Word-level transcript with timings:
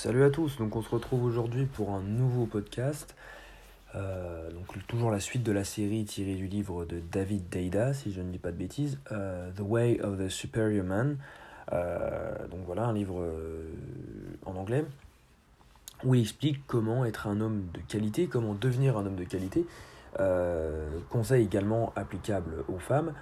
Salut 0.00 0.22
à 0.22 0.30
tous, 0.30 0.58
donc 0.58 0.76
on 0.76 0.80
se 0.80 0.90
retrouve 0.90 1.24
aujourd'hui 1.24 1.66
pour 1.66 1.90
un 1.90 2.00
nouveau 2.00 2.46
podcast. 2.46 3.16
Euh, 3.96 4.48
donc 4.52 4.86
toujours 4.86 5.10
la 5.10 5.18
suite 5.18 5.42
de 5.42 5.50
la 5.50 5.64
série 5.64 6.04
tirée 6.04 6.36
du 6.36 6.46
livre 6.46 6.84
de 6.84 7.00
David 7.10 7.48
Deida, 7.48 7.92
si 7.94 8.12
je 8.12 8.20
ne 8.20 8.30
dis 8.30 8.38
pas 8.38 8.52
de 8.52 8.56
bêtises, 8.56 9.00
euh, 9.10 9.50
The 9.56 9.60
Way 9.60 10.00
of 10.02 10.16
the 10.16 10.28
Superior 10.28 10.84
Man. 10.84 11.16
Euh, 11.72 12.46
donc 12.46 12.60
voilà, 12.64 12.84
un 12.84 12.92
livre 12.92 13.28
en 14.46 14.54
anglais 14.54 14.84
où 16.04 16.14
il 16.14 16.20
explique 16.20 16.64
comment 16.68 17.04
être 17.04 17.26
un 17.26 17.40
homme 17.40 17.66
de 17.74 17.80
qualité, 17.80 18.28
comment 18.28 18.54
devenir 18.54 18.98
un 18.98 19.04
homme 19.04 19.16
de 19.16 19.24
qualité. 19.24 19.66
conseil 21.10 21.44
également 21.44 21.92
applicable 21.96 22.64
aux 22.68 22.78
femmes. 22.78 23.14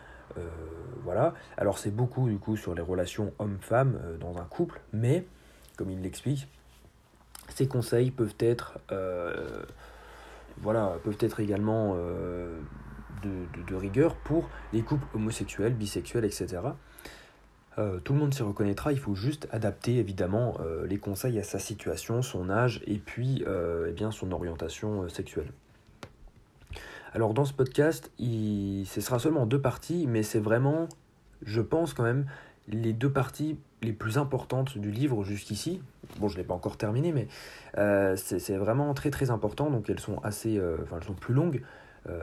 voilà. 1.04 1.32
Alors 1.56 1.78
c'est 1.78 1.90
beaucoup 1.90 2.28
du 2.28 2.36
coup 2.36 2.54
sur 2.54 2.74
les 2.74 2.82
relations 2.82 3.32
homme-femme 3.38 3.98
dans 4.20 4.36
un 4.36 4.44
couple, 4.44 4.82
mais 4.92 5.24
comme 5.78 5.90
il 5.90 6.02
l'explique, 6.02 6.48
ces 7.56 7.66
conseils 7.66 8.10
peuvent 8.10 8.34
être, 8.38 8.78
euh, 8.92 9.62
voilà, 10.58 10.98
peuvent 11.04 11.16
être 11.20 11.40
également 11.40 11.94
euh, 11.96 12.60
de, 13.22 13.74
rigueur 13.74 14.14
pour 14.14 14.50
les 14.74 14.82
couples 14.82 15.06
homosexuels, 15.14 15.72
bisexuels, 15.72 16.26
etc. 16.26 16.58
Euh, 17.78 17.98
tout 18.00 18.12
le 18.12 18.18
monde 18.18 18.34
s'y 18.34 18.42
reconnaîtra, 18.42 18.92
il 18.92 18.98
faut 18.98 19.14
juste 19.14 19.48
adapter 19.52 19.96
évidemment 19.96 20.58
les 20.86 20.98
conseils 20.98 21.38
à 21.38 21.42
sa 21.42 21.58
situation, 21.58 22.20
son 22.20 22.50
âge 22.50 22.82
et 22.86 22.98
puis 22.98 23.42
eh 23.88 23.92
bien, 23.92 24.10
son 24.10 24.32
orientation 24.32 25.08
sexuelle. 25.08 25.50
Alors 27.14 27.32
dans 27.32 27.46
ce 27.46 27.54
podcast, 27.54 28.12
ce 28.18 29.00
sera 29.00 29.18
seulement 29.18 29.46
deux 29.46 29.60
parties, 29.60 30.06
mais 30.06 30.22
c'est 30.22 30.40
vraiment, 30.40 30.90
je 31.42 31.62
pense 31.62 31.94
quand 31.94 32.02
même, 32.04 32.26
les 32.68 32.92
deux 32.92 33.10
parties 33.10 33.56
les 33.82 33.92
plus 33.92 34.18
importantes 34.18 34.78
du 34.78 34.90
livre 34.90 35.24
jusqu'ici. 35.24 35.80
Bon, 36.18 36.28
je 36.28 36.34
ne 36.34 36.38
l'ai 36.38 36.46
pas 36.46 36.54
encore 36.54 36.76
terminé, 36.76 37.12
mais 37.12 37.28
euh, 37.78 38.16
c'est 38.16 38.56
vraiment 38.56 38.92
très 38.94 39.10
très 39.10 39.30
important, 39.30 39.70
donc 39.70 39.90
elles 39.90 40.00
sont 40.00 40.18
assez, 40.22 40.58
euh, 40.58 40.78
elles 40.94 41.04
sont 41.04 41.14
plus 41.14 41.34
longues, 41.34 41.62
euh, 42.08 42.20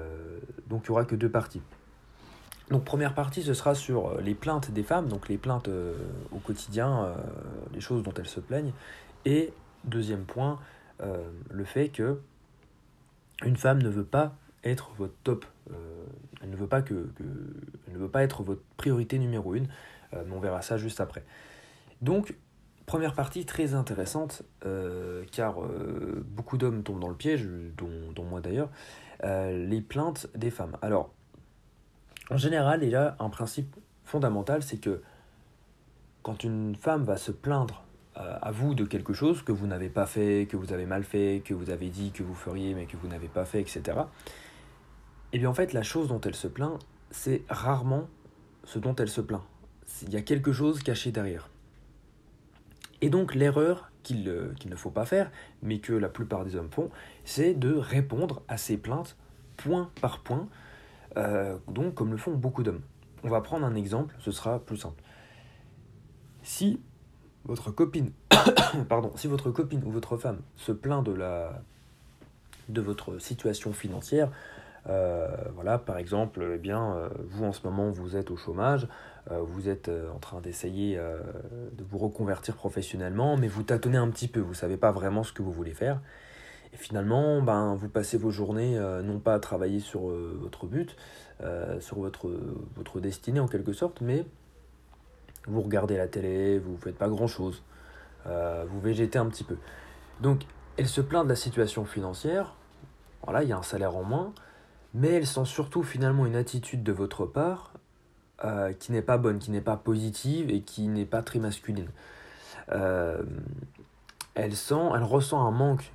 donc 0.68 0.84
il 0.86 0.92
n'y 0.92 0.96
aura 0.96 1.06
que 1.06 1.16
deux 1.16 1.30
parties. 1.30 1.62
Donc 2.70 2.86
première 2.86 3.14
partie, 3.14 3.44
ce 3.44 3.54
sera 3.54 3.76
sur 3.76 4.20
les 4.22 4.34
plaintes 4.34 4.72
des 4.72 4.84
femmes, 4.84 5.08
donc 5.08 5.30
les 5.30 5.38
plaintes 5.38 5.70
au 6.32 6.40
quotidien, 6.40 7.14
les 7.74 7.82
choses 7.82 8.04
dont 8.04 8.14
elles 8.18 8.28
se 8.28 8.40
plaignent, 8.40 8.72
et 9.26 9.52
deuxième 9.84 10.24
point, 10.24 10.60
le 11.52 11.66
fait 11.66 11.90
que 11.90 12.20
une 13.44 13.58
femme 13.58 13.84
ne 13.84 13.90
veut 13.90 14.06
pas 14.06 14.34
être 14.64 14.92
votre 14.98 15.14
top, 15.26 15.46
elle 16.42 16.50
ne 16.50 16.56
veut 16.56 16.68
pas 16.68 16.82
elle 16.90 17.94
ne 17.94 17.98
veut 17.98 18.08
pas 18.08 18.24
être 18.24 18.44
votre 18.44 18.64
priorité 18.78 19.20
numéro 19.20 19.54
une. 19.56 19.68
Euh, 20.14 20.24
on 20.32 20.40
verra 20.40 20.62
ça 20.62 20.78
juste 20.78 21.02
après. 21.02 21.24
Donc, 22.02 22.36
première 22.86 23.14
partie 23.14 23.46
très 23.46 23.74
intéressante, 23.74 24.44
euh, 24.66 25.24
car 25.32 25.64
euh, 25.64 26.24
beaucoup 26.28 26.58
d'hommes 26.58 26.84
tombent 26.84 27.00
dans 27.00 27.10
le 27.10 27.16
piège, 27.16 27.48
dont, 27.78 28.24
moi 28.24 28.42
d'ailleurs, 28.42 28.70
les 29.24 29.80
plaintes 29.80 30.28
des 30.36 30.52
femmes. 30.52 30.78
Alors, 30.82 31.14
en 32.30 32.38
général, 32.38 32.84
il 32.84 32.90
y 32.90 32.96
a 32.96 33.16
un 33.20 33.30
principe 33.30 33.76
fondamental, 34.04 34.64
c'est 34.64 34.78
que 34.78 35.02
quand 36.24 36.44
une 36.44 36.76
femme 36.76 37.04
va 37.04 37.16
se 37.16 37.32
plaindre 37.32 37.84
à 38.16 38.52
vous 38.52 38.76
de 38.76 38.84
quelque 38.84 39.14
chose 39.14 39.42
que 39.42 39.52
vous 39.52 39.66
n'avez 39.66 39.90
pas 39.90 40.06
fait, 40.06 40.46
que 40.50 40.58
vous 40.58 40.74
avez 40.74 40.86
mal 40.86 41.04
fait, 41.04 41.42
que 41.44 41.54
vous 41.54 41.70
avez 41.70 41.90
dit 41.90 42.12
que 42.12 42.22
vous 42.22 42.36
feriez 42.36 42.76
mais 42.76 42.86
que 42.86 42.98
vous 42.98 43.08
n'avez 43.08 43.28
pas 43.28 43.46
fait, 43.46 43.62
etc. 43.62 43.82
Et 43.88 43.92
eh 45.34 45.40
bien 45.40 45.50
en 45.50 45.54
fait, 45.54 45.74
la 45.74 45.84
chose 45.84 46.10
dont 46.10 46.22
elle 46.22 46.36
se 46.36 46.48
plaint, 46.48 46.78
c'est 47.10 47.44
rarement 47.50 48.08
ce 48.66 48.78
dont 48.78 48.96
elle 48.96 49.10
se 49.10 49.22
plaint 49.22 49.44
il 50.02 50.14
y 50.14 50.18
a 50.18 50.22
quelque 50.22 50.54
chose 50.54 50.82
caché 50.82 51.12
derrière. 51.12 51.50
Et 53.02 53.10
donc 53.10 53.36
l'erreur 53.36 53.92
qu'il 54.04 54.24
ne 54.24 54.76
faut 54.76 54.90
pas 54.90 55.06
faire, 55.06 55.32
mais 55.62 55.80
que 55.80 55.94
la 55.94 56.10
plupart 56.10 56.46
des 56.46 56.56
hommes 56.56 56.72
font, 56.72 56.90
c'est 57.24 57.54
de 57.54 57.74
répondre 57.74 58.44
à 58.48 58.58
ces 58.58 58.78
plaintes 58.78 59.18
point 59.58 59.90
par 60.02 60.20
point, 60.20 60.48
euh, 61.18 61.58
donc 61.68 61.96
comme 61.96 62.12
le 62.12 62.18
font 62.18 62.34
beaucoup 62.34 62.64
d'hommes. 62.64 62.82
On 63.24 63.30
va 63.30 63.42
prendre 63.42 63.66
un 63.66 63.76
exemple, 63.76 64.16
ce 64.20 64.32
sera 64.32 64.60
plus 64.60 64.78
simple. 64.78 65.02
Si 66.44 66.82
votre 67.46 67.72
copine, 67.72 68.12
pardon, 68.90 69.12
si 69.16 69.28
votre 69.28 69.52
copine 69.52 69.82
ou 69.86 69.92
votre 69.92 70.18
femme 70.18 70.42
se 70.56 70.72
plaint 70.72 71.04
de 71.04 71.14
la 71.14 71.62
de 72.70 72.82
votre 72.82 73.20
situation 73.20 73.74
financière, 73.74 74.32
euh, 74.90 75.28
voilà, 75.56 75.78
par 75.78 75.98
exemple, 75.98 76.46
eh 76.56 76.58
bien, 76.58 76.96
euh, 76.96 77.10
vous 77.30 77.46
en 77.46 77.54
ce 77.54 77.62
moment 77.64 77.90
vous 77.90 78.18
êtes 78.18 78.32
au 78.32 78.36
chômage, 78.36 78.88
euh, 79.32 79.40
vous 79.42 79.70
êtes 79.70 79.90
en 80.14 80.20
train 80.20 80.42
d'essayer 80.42 80.98
de 80.98 81.84
vous 81.84 81.98
reconvertir 81.98 82.56
professionnellement, 82.56 83.38
mais 83.38 83.48
vous 83.48 83.64
tâtonnez 83.64 83.98
un 83.98 84.10
petit 84.10 84.28
peu, 84.28 84.40
vous 84.40 84.54
savez 84.54 84.78
pas 84.78 84.92
vraiment 84.92 85.24
ce 85.24 85.32
que 85.34 85.42
vous 85.42 85.52
voulez 85.52 85.74
faire. 85.74 86.00
Et 86.74 86.78
finalement, 86.78 87.42
ben, 87.42 87.76
vous 87.76 87.88
passez 87.88 88.18
vos 88.18 88.32
journées 88.32 88.80
non 89.04 89.20
pas 89.20 89.36
à 89.36 89.40
travailler 89.40 89.80
sur 89.80 90.08
votre 90.08 90.66
but, 90.66 90.96
sur 91.80 92.00
votre, 92.00 92.32
votre 92.76 93.00
destinée 93.00 93.40
en 93.40 93.48
quelque 93.48 93.74
sorte, 93.74 94.02
mais 94.02 94.26
vous 95.46 95.62
regardez 95.62 95.98
la 95.98 96.08
télé, 96.08 96.58
vous 96.58 96.78
faites 96.78 96.98
pas 96.98 97.10
grand 97.10 97.28
chose, 97.28 97.64
vous 98.26 98.82
végétez 98.82 99.20
un 99.20 99.28
petit 99.28 99.44
peu. 99.44 99.58
Donc, 100.20 100.46
elle 100.78 100.88
se 100.88 101.02
plaint 101.02 101.24
de 101.24 101.30
la 101.30 101.36
situation 101.36 101.86
financière, 101.86 102.56
voilà, 103.24 103.44
il 103.44 103.50
y 103.50 103.54
a 103.54 103.58
un 103.58 103.64
salaire 103.64 103.96
en 103.96 104.04
moins, 104.04 104.34
mais 104.94 105.10
elle 105.10 105.28
sent 105.28 105.46
surtout 105.46 105.84
finalement 105.84 106.26
une 106.26 106.36
attitude 106.36 106.84
de 106.84 106.92
votre 106.92 107.26
part 107.26 107.74
euh, 108.44 108.74
qui 108.74 108.92
n'est 108.92 109.02
pas 109.02 109.18
bonne, 109.18 109.40
qui 109.40 109.52
n'est 109.52 109.62
pas 109.62 109.78
positive 109.78 110.50
et 110.50 110.62
qui 110.62 110.88
n'est 110.88 111.06
pas 111.06 111.22
très 111.22 111.40
masculine. 111.40 111.88
Euh, 112.72 113.24
elle 114.36 114.56
sent, 114.56 114.90
elle 114.96 115.04
ressent 115.04 115.46
un 115.46 115.52
manque 115.52 115.92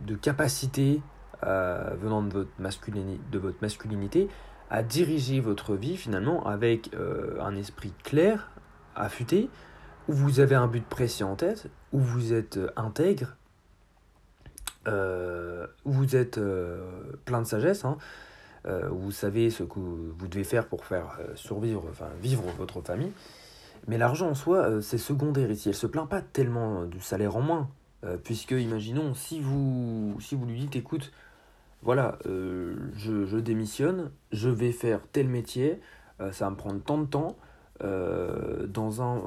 de 0.00 0.14
capacité 0.14 1.02
euh, 1.44 1.94
venant 2.00 2.22
de 2.22 2.32
votre, 2.32 2.50
de 2.58 3.38
votre 3.38 3.58
masculinité 3.60 4.28
à 4.70 4.82
diriger 4.82 5.40
votre 5.40 5.74
vie 5.74 5.96
finalement 5.96 6.46
avec 6.46 6.90
un 7.40 7.54
esprit 7.54 7.92
clair, 8.02 8.50
affûté, 8.96 9.50
où 10.08 10.12
vous 10.12 10.40
avez 10.40 10.54
un 10.54 10.66
but 10.66 10.84
précis 10.84 11.22
en 11.22 11.36
tête, 11.36 11.68
où 11.92 12.00
vous 12.00 12.32
êtes 12.32 12.58
intègre, 12.74 13.36
où 14.86 15.92
vous 15.92 16.16
êtes 16.16 16.40
plein 17.24 17.42
de 17.42 17.46
sagesse, 17.46 17.84
hein, 17.84 17.96
euh, 18.66 18.88
vous 18.88 19.10
savez 19.10 19.50
ce 19.50 19.62
que 19.62 19.78
vous 19.78 20.26
devez 20.26 20.44
faire 20.44 20.66
pour 20.66 20.84
faire 20.84 21.18
euh, 21.20 21.34
survivre, 21.34 21.84
enfin 21.90 22.08
vivre 22.20 22.44
votre 22.56 22.80
famille. 22.80 23.12
Mais 23.86 23.98
l'argent 23.98 24.30
en 24.30 24.34
soi, 24.34 24.58
euh, 24.58 24.80
c'est 24.80 24.98
secondaire 24.98 25.50
ici. 25.50 25.68
Elle 25.68 25.74
se 25.74 25.86
plaint 25.86 26.08
pas 26.08 26.22
tellement 26.22 26.84
du 26.84 27.00
salaire 27.00 27.36
en 27.36 27.42
moins. 27.42 27.68
puisque, 28.22 28.50
imaginons, 28.50 29.14
si 29.14 29.40
vous, 29.40 30.18
si 30.20 30.34
vous 30.34 30.44
lui 30.44 30.58
dites, 30.58 30.76
écoute, 30.76 31.10
voilà, 31.82 32.18
je, 32.26 33.38
démissionne, 33.38 34.10
je 34.30 34.50
vais 34.50 34.72
faire 34.72 35.00
tel 35.10 35.26
métier, 35.26 35.80
ça 36.18 36.44
va 36.44 36.50
me 36.50 36.56
prendre 36.56 36.82
tant 36.82 36.98
de 36.98 37.06
temps. 37.06 37.36
dans 37.80 39.00
un. 39.00 39.22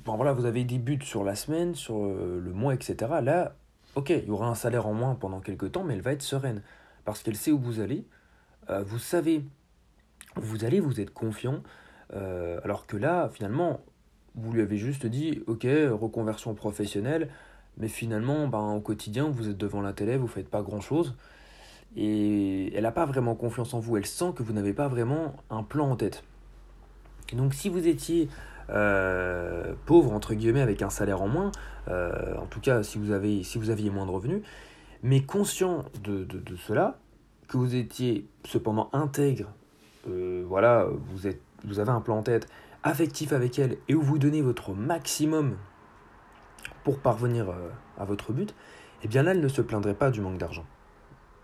Enfin, 0.00 0.16
voilà, 0.16 0.34
vous 0.34 0.44
avez 0.44 0.64
des 0.64 0.76
buts 0.76 0.98
sur 1.02 1.24
la 1.24 1.34
semaine, 1.36 1.74
sur 1.74 2.04
le 2.04 2.52
mois, 2.52 2.74
etc. 2.74 2.96
Là, 3.22 3.54
ok, 3.94 4.10
il 4.10 4.26
y 4.26 4.30
aura 4.30 4.48
un 4.48 4.54
salaire 4.54 4.86
en 4.86 4.94
moins 4.94 5.14
pendant 5.14 5.40
quelques 5.40 5.72
temps, 5.72 5.84
mais 5.84 5.94
elle 5.94 6.02
va 6.02 6.12
être 6.12 6.22
sereine. 6.22 6.62
Parce 7.04 7.22
qu'elle 7.22 7.36
sait 7.36 7.52
où 7.52 7.58
vous 7.58 7.80
allez, 7.80 8.04
euh, 8.70 8.82
vous 8.82 8.98
savez, 8.98 9.42
vous 10.36 10.64
allez, 10.64 10.80
vous 10.80 11.00
êtes 11.00 11.12
confiant, 11.12 11.62
euh, 12.14 12.60
alors 12.64 12.86
que 12.86 12.96
là, 12.96 13.28
finalement, 13.32 13.80
vous 14.34 14.52
lui 14.52 14.62
avez 14.62 14.76
juste 14.76 15.06
dit, 15.06 15.42
ok, 15.46 15.66
reconversion 15.90 16.54
professionnelle, 16.54 17.28
mais 17.76 17.88
finalement, 17.88 18.46
ben, 18.48 18.74
au 18.74 18.80
quotidien, 18.80 19.28
vous 19.28 19.48
êtes 19.48 19.56
devant 19.56 19.80
la 19.80 19.92
télé, 19.92 20.16
vous 20.16 20.28
faites 20.28 20.48
pas 20.48 20.62
grand-chose, 20.62 21.16
et 21.96 22.74
elle 22.74 22.82
n'a 22.82 22.92
pas 22.92 23.06
vraiment 23.06 23.34
confiance 23.34 23.74
en 23.74 23.80
vous, 23.80 23.96
elle 23.96 24.06
sent 24.06 24.32
que 24.36 24.42
vous 24.42 24.52
n'avez 24.52 24.74
pas 24.74 24.88
vraiment 24.88 25.34
un 25.50 25.62
plan 25.62 25.90
en 25.90 25.96
tête. 25.96 26.22
donc 27.32 27.54
si 27.54 27.68
vous 27.68 27.86
étiez 27.86 28.28
euh, 28.70 29.74
pauvre, 29.86 30.12
entre 30.12 30.34
guillemets, 30.34 30.62
avec 30.62 30.82
un 30.82 30.90
salaire 30.90 31.22
en 31.22 31.28
moins, 31.28 31.50
en 31.88 32.46
tout 32.50 32.60
cas 32.60 32.82
si 32.82 32.98
vous, 32.98 33.12
avez, 33.12 33.42
si 33.42 33.58
vous 33.58 33.70
aviez 33.70 33.90
moins 33.90 34.06
de 34.06 34.10
revenus, 34.10 34.42
mais 35.02 35.22
conscient 35.22 35.84
de, 36.02 36.24
de 36.24 36.56
cela, 36.56 36.98
que 37.48 37.56
vous 37.56 37.74
étiez 37.74 38.26
cependant 38.44 38.90
intègre, 38.92 39.48
euh, 40.08 40.44
voilà, 40.46 40.86
vous, 41.10 41.26
êtes, 41.26 41.40
vous 41.64 41.80
avez 41.80 41.90
un 41.90 42.00
plan 42.00 42.18
en 42.18 42.22
tête, 42.22 42.46
affectif 42.82 43.32
avec 43.32 43.58
elle, 43.58 43.78
et 43.88 43.94
où 43.94 44.02
vous 44.02 44.18
donnez 44.18 44.42
votre 44.42 44.72
maximum 44.72 45.56
pour 46.84 47.00
parvenir 47.00 47.48
euh, 47.48 47.70
à 47.98 48.04
votre 48.04 48.32
but, 48.32 48.54
eh 49.02 49.08
bien 49.08 49.22
là, 49.22 49.32
elle 49.32 49.40
ne 49.40 49.48
se 49.48 49.62
plaindrait 49.62 49.94
pas 49.94 50.10
du 50.10 50.20
manque 50.20 50.38
d'argent. 50.38 50.64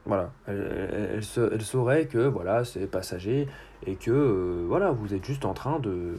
Voilà, 0.06 0.32
elle, 0.46 1.24
saurait 1.24 2.06
que 2.06 2.18
voilà, 2.18 2.66
c'est 2.66 2.86
passager 2.86 3.48
et 3.86 3.96
que 3.96 4.10
euh, 4.10 4.64
voilà, 4.68 4.90
vous 4.90 5.14
êtes 5.14 5.24
juste 5.24 5.46
en 5.46 5.54
train 5.54 5.78
de 5.78 6.14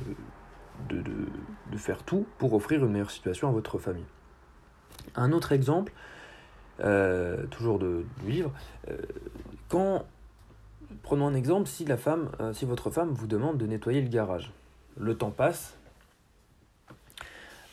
de, 0.89 1.77
faire 1.77 2.04
tout 2.04 2.25
pour 2.38 2.54
offrir 2.54 2.83
une 2.86 2.92
meilleure 2.92 3.12
situation 3.12 3.50
à 3.50 3.51
votre 3.51 3.77
famille. 3.77 4.06
Un 5.16 5.31
autre 5.33 5.51
exemple, 5.51 5.92
euh, 6.80 7.45
toujours 7.48 7.80
de, 7.80 8.06
livre, 8.25 8.51
euh, 8.89 8.98
quand, 9.68 10.06
prenons 11.04 11.27
un 11.27 11.33
exemple, 11.33 11.68
si, 11.68 11.83
la 11.86 11.98
femme, 11.98 12.30
euh, 12.39 12.54
si 12.54 12.66
votre 12.66 12.89
femme 12.89 13.10
vous 13.10 13.27
demande 13.27 13.57
de 13.57 13.68
nettoyer 13.68 14.01
le 14.01 14.07
garage, 14.07 14.51
le 14.98 15.16
temps 15.16 15.31
passe, 15.31 15.77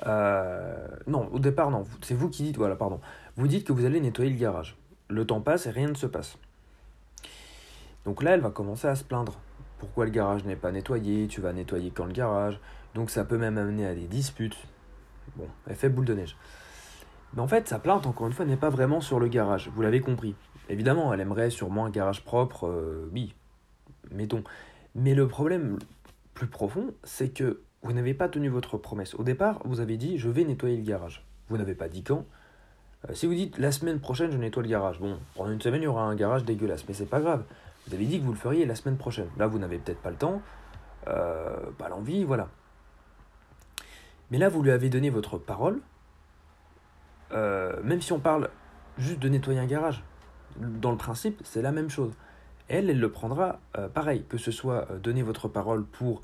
non, 0.04 1.28
au 1.32 1.38
départ, 1.38 1.70
non. 1.70 1.84
C'est 2.00 2.14
vous 2.14 2.28
qui 2.28 2.42
dites, 2.42 2.56
voilà, 2.56 2.74
pardon. 2.74 3.00
Vous 3.36 3.46
dites 3.46 3.64
que 3.64 3.72
vous 3.72 3.84
allez 3.84 4.00
nettoyer 4.00 4.30
le 4.30 4.36
garage. 4.36 4.76
Le 5.08 5.24
temps 5.24 5.40
passe 5.40 5.66
et 5.66 5.70
rien 5.70 5.88
ne 5.88 5.94
se 5.94 6.06
passe. 6.06 6.38
Donc 8.04 8.22
là, 8.22 8.32
elle 8.32 8.40
va 8.40 8.50
commencer 8.50 8.88
à 8.88 8.96
se 8.96 9.04
plaindre. 9.04 9.38
Pourquoi 9.78 10.04
le 10.04 10.10
garage 10.10 10.44
n'est 10.44 10.56
pas 10.56 10.72
nettoyé? 10.72 11.26
Tu 11.28 11.40
vas 11.40 11.52
nettoyer 11.52 11.90
quand 11.90 12.04
le 12.04 12.12
garage? 12.12 12.58
Donc 12.94 13.10
ça 13.10 13.24
peut 13.24 13.38
même 13.38 13.58
amener 13.58 13.86
à 13.86 13.94
des 13.94 14.06
disputes. 14.06 14.56
Bon, 15.36 15.48
fait 15.74 15.88
boule 15.88 16.04
de 16.04 16.14
neige. 16.14 16.36
Mais 17.34 17.40
en 17.40 17.48
fait, 17.48 17.68
sa 17.68 17.78
plainte, 17.78 18.06
encore 18.06 18.26
une 18.26 18.32
fois, 18.32 18.44
n'est 18.44 18.56
pas 18.56 18.68
vraiment 18.68 19.00
sur 19.00 19.18
le 19.18 19.28
garage. 19.28 19.70
Vous 19.74 19.82
l'avez 19.82 20.00
compris. 20.00 20.34
Évidemment, 20.68 21.12
elle 21.12 21.20
aimerait 21.20 21.50
sûrement 21.50 21.86
un 21.86 21.90
garage 21.90 22.24
propre, 22.24 22.66
euh, 22.66 23.08
oui, 23.12 23.34
mettons. 24.10 24.44
Mais 24.94 25.14
le 25.14 25.26
problème 25.26 25.78
plus 26.34 26.46
profond, 26.46 26.94
c'est 27.02 27.30
que 27.30 27.62
vous 27.82 27.92
n'avez 27.92 28.14
pas 28.14 28.28
tenu 28.28 28.48
votre 28.48 28.78
promesse. 28.78 29.14
Au 29.14 29.24
départ, 29.24 29.60
vous 29.64 29.80
avez 29.80 29.96
dit 29.96 30.18
je 30.18 30.28
vais 30.28 30.44
nettoyer 30.44 30.76
le 30.76 30.82
garage. 30.82 31.24
Vous 31.48 31.56
n'avez 31.56 31.74
pas 31.74 31.88
dit 31.88 32.04
quand. 32.04 32.26
Euh, 33.08 33.14
si 33.14 33.26
vous 33.26 33.34
dites 33.34 33.58
la 33.58 33.72
semaine 33.72 33.98
prochaine 33.98 34.30
je 34.30 34.36
nettoie 34.36 34.62
le 34.62 34.68
garage, 34.68 35.00
bon, 35.00 35.18
pendant 35.34 35.50
une 35.50 35.60
semaine 35.60 35.82
il 35.82 35.84
y 35.84 35.88
aura 35.88 36.04
un 36.04 36.14
garage 36.14 36.44
dégueulasse, 36.44 36.84
mais 36.86 36.94
c'est 36.94 37.06
pas 37.06 37.20
grave. 37.20 37.44
Vous 37.86 37.94
avez 37.94 38.04
dit 38.04 38.20
que 38.20 38.24
vous 38.24 38.32
le 38.32 38.38
feriez 38.38 38.64
la 38.64 38.76
semaine 38.76 38.96
prochaine. 38.96 39.28
Là, 39.38 39.48
vous 39.48 39.58
n'avez 39.58 39.78
peut-être 39.78 40.00
pas 40.00 40.10
le 40.10 40.16
temps, 40.16 40.40
euh, 41.08 41.56
pas 41.78 41.88
l'envie, 41.88 42.22
voilà. 42.22 42.48
Mais 44.32 44.38
là, 44.38 44.48
vous 44.48 44.62
lui 44.62 44.70
avez 44.70 44.88
donné 44.88 45.10
votre 45.10 45.36
parole, 45.36 45.80
euh, 47.32 47.82
même 47.84 48.00
si 48.00 48.12
on 48.14 48.18
parle 48.18 48.48
juste 48.96 49.18
de 49.18 49.28
nettoyer 49.28 49.60
un 49.60 49.66
garage. 49.66 50.02
Dans 50.56 50.90
le 50.90 50.96
principe, 50.96 51.42
c'est 51.44 51.60
la 51.60 51.70
même 51.70 51.90
chose. 51.90 52.14
Elle, 52.68 52.88
elle 52.88 52.98
le 52.98 53.10
prendra 53.10 53.60
euh, 53.76 53.90
pareil, 53.90 54.24
que 54.30 54.38
ce 54.38 54.50
soit 54.50 54.88
donner 55.02 55.22
votre 55.22 55.48
parole 55.48 55.84
pour, 55.84 56.22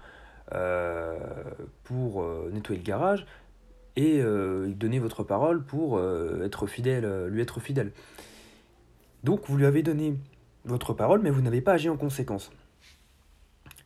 pour 1.84 2.24
nettoyer 2.50 2.80
le 2.80 2.86
garage 2.86 3.26
et 3.96 4.22
donner 4.22 5.00
votre 5.00 5.22
parole 5.22 5.62
pour 5.62 6.00
être 6.42 6.66
fidèle, 6.66 7.26
lui 7.26 7.42
être 7.42 7.60
fidèle. 7.60 7.92
Donc, 9.22 9.42
vous 9.48 9.58
lui 9.58 9.66
avez 9.66 9.82
donné 9.82 10.16
votre 10.64 10.94
parole, 10.94 11.20
mais 11.20 11.28
vous 11.28 11.42
n'avez 11.42 11.60
pas 11.60 11.72
agi 11.72 11.90
en 11.90 11.98
conséquence. 11.98 12.50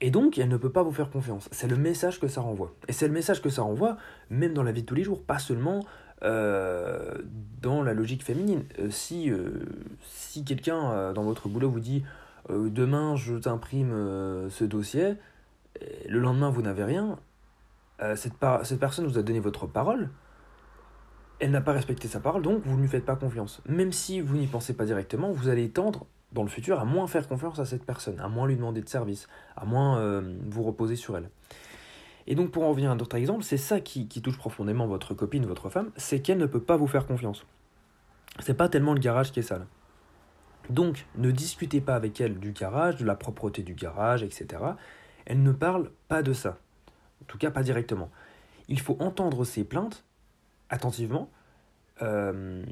Et 0.04 0.10
donc, 0.10 0.36
elle 0.36 0.48
ne 0.48 0.56
peut 0.56 0.72
pas 0.72 0.82
vous 0.82 0.90
faire 0.90 1.10
confiance. 1.10 1.48
C'est 1.52 1.68
le 1.68 1.76
message 1.76 2.18
que 2.18 2.26
ça 2.26 2.40
renvoie. 2.40 2.74
Et 2.88 2.92
c'est 2.92 3.06
le 3.06 3.14
message 3.14 3.40
que 3.40 3.48
ça 3.48 3.62
renvoie, 3.62 3.96
même 4.30 4.52
dans 4.52 4.64
la 4.64 4.72
vie 4.72 4.82
de 4.82 4.86
tous 4.86 4.96
les 4.96 5.04
jours, 5.04 5.22
pas 5.22 5.38
seulement 5.38 5.84
euh, 6.24 7.14
dans 7.62 7.84
la 7.84 7.94
logique 7.94 8.24
féminine. 8.24 8.64
Euh, 8.80 8.90
si 8.90 9.30
euh, 9.30 9.64
si 10.02 10.44
quelqu'un 10.44 11.12
dans 11.12 11.22
votre 11.22 11.48
boulot 11.48 11.70
vous 11.70 11.80
dit 11.80 12.04
demain 12.48 13.14
je 13.14 13.36
t'imprime 13.36 13.92
ce 14.50 14.64
dossier, 14.64 15.14
le 16.08 16.18
lendemain 16.18 16.50
vous 16.50 16.62
n'avez 16.62 16.82
rien, 16.82 17.18
cette, 18.16 18.34
cette 18.64 18.80
personne 18.80 19.06
vous 19.06 19.18
a 19.18 19.22
donné 19.22 19.38
votre 19.38 19.66
parole, 19.66 20.10
elle 21.38 21.52
n'a 21.52 21.60
pas 21.60 21.72
respecté 21.72 22.08
sa 22.08 22.18
parole, 22.18 22.42
donc 22.42 22.62
vous 22.64 22.76
ne 22.76 22.82
lui 22.82 22.88
faites 22.88 23.04
pas 23.04 23.14
confiance. 23.14 23.62
Même 23.68 23.92
si 23.92 24.20
vous 24.20 24.36
n'y 24.36 24.48
pensez 24.48 24.74
pas 24.74 24.84
directement, 24.84 25.30
vous 25.30 25.48
allez 25.48 25.70
tendre 25.70 26.06
dans 26.32 26.42
le 26.42 26.48
futur 26.48 26.80
à 26.80 26.84
moins 26.84 27.06
faire 27.06 27.28
confiance 27.28 27.58
à 27.58 27.64
cette 27.64 27.84
personne, 27.84 28.18
à 28.20 28.28
moins 28.28 28.46
lui 28.46 28.56
demander 28.56 28.80
de 28.80 28.88
service, 28.88 29.28
à 29.56 29.64
moins 29.64 29.98
euh, 29.98 30.36
vous 30.46 30.62
reposer 30.62 30.96
sur 30.96 31.16
elle. 31.16 31.28
Et 32.26 32.34
donc 32.34 32.50
pour 32.50 32.64
en 32.64 32.70
revenir 32.70 32.90
à 32.90 32.96
d'autres 32.96 33.16
exemples, 33.16 33.44
c'est 33.44 33.56
ça 33.56 33.80
qui, 33.80 34.06
touche 34.06 34.38
profondément 34.38 34.86
votre 34.86 35.14
copine, 35.14 35.44
votre 35.44 35.68
femme, 35.68 35.90
c'est 35.96 36.20
qu'elle 36.20 36.38
ne 36.38 36.46
peut 36.46 36.62
pas 36.62 36.76
vous 36.76 36.86
faire 36.86 37.06
confiance. 37.06 37.44
C'est 38.40 38.54
pas 38.54 38.68
tellement 38.68 38.94
le 38.94 39.00
garage 39.00 39.32
qui 39.32 39.40
est 39.40 39.42
sale. 39.42 39.66
Donc 40.70 41.06
ne 41.16 41.30
discutez 41.30 41.80
pas 41.80 41.96
avec 41.96 42.20
elle 42.20 42.38
du 42.38 42.52
garage, 42.52 42.96
de 42.96 43.04
la 43.04 43.16
propreté 43.16 43.62
du 43.62 43.74
garage, 43.74 44.22
etc. 44.22 44.62
Elle 45.26 45.42
ne 45.42 45.52
parle 45.52 45.90
pas 46.08 46.22
de 46.22 46.32
ça. 46.32 46.58
En 47.22 47.24
tout 47.26 47.38
cas 47.38 47.50
pas 47.50 47.62
directement. 47.62 48.10
Il 48.68 48.80
faut 48.80 48.96
entendre 49.00 49.44
ses 49.44 49.64
plaintes 49.64 50.04
attentivement. 50.70 51.28
Euh, 52.00 52.64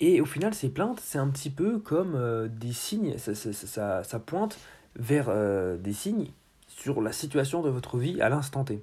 et 0.00 0.20
au 0.20 0.24
final, 0.24 0.54
ces 0.54 0.70
plaintes, 0.70 0.98
c'est 1.00 1.18
un 1.18 1.28
petit 1.28 1.50
peu 1.50 1.78
comme 1.78 2.14
euh, 2.14 2.48
des 2.48 2.72
signes, 2.72 3.18
ça, 3.18 3.34
ça, 3.34 4.02
ça, 4.02 4.18
pointe 4.18 4.58
vers 4.96 5.26
euh, 5.28 5.76
des 5.76 5.92
signes 5.92 6.30
sur 6.68 7.02
la 7.02 7.12
situation 7.12 7.60
de 7.60 7.68
votre 7.68 7.98
vie 7.98 8.20
à 8.22 8.30
l'instant 8.30 8.64
T. 8.64 8.82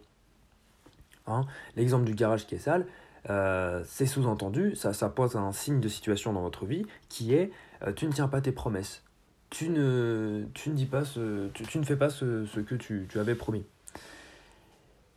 Hein 1.25 1.46
L'exemple 1.75 2.06
du 2.06 2.14
garage 2.14 2.46
qui 2.46 2.56
est 2.56 2.60
sale, 2.60 2.86
euh, 3.31 3.84
c'est 3.88 4.06
sous-entendu, 4.06 4.75
ça, 4.75 4.94
ça 4.94 5.10
pose 5.10 5.36
un 5.36 5.52
signe 5.52 5.80
de 5.80 5.90
situation 5.90 6.34
dans 6.34 6.42
votre 6.42 6.66
vie 6.66 6.86
qui 7.10 7.34
est 7.34 7.52
tu 7.96 8.08
ne 8.08 8.12
tiens 8.12 8.28
pas 8.28 8.42
tes 8.42 8.52
promesses. 8.52 9.04
Tu 9.52 9.69
ne, 9.69 10.46
tu 10.56 10.72
ne, 10.72 10.75
dis 10.75 10.88
pas 10.88 11.06
ce, 11.06 11.48
tu, 11.50 11.78
ne 11.78 11.84
fais 11.84 11.96
pas 11.96 12.10
ce, 12.10 12.46
ce 12.46 12.60
que 12.60 12.74
tu, 12.74 13.06
tu, 13.08 13.19
avais 13.19 13.36
promis. 13.36 13.64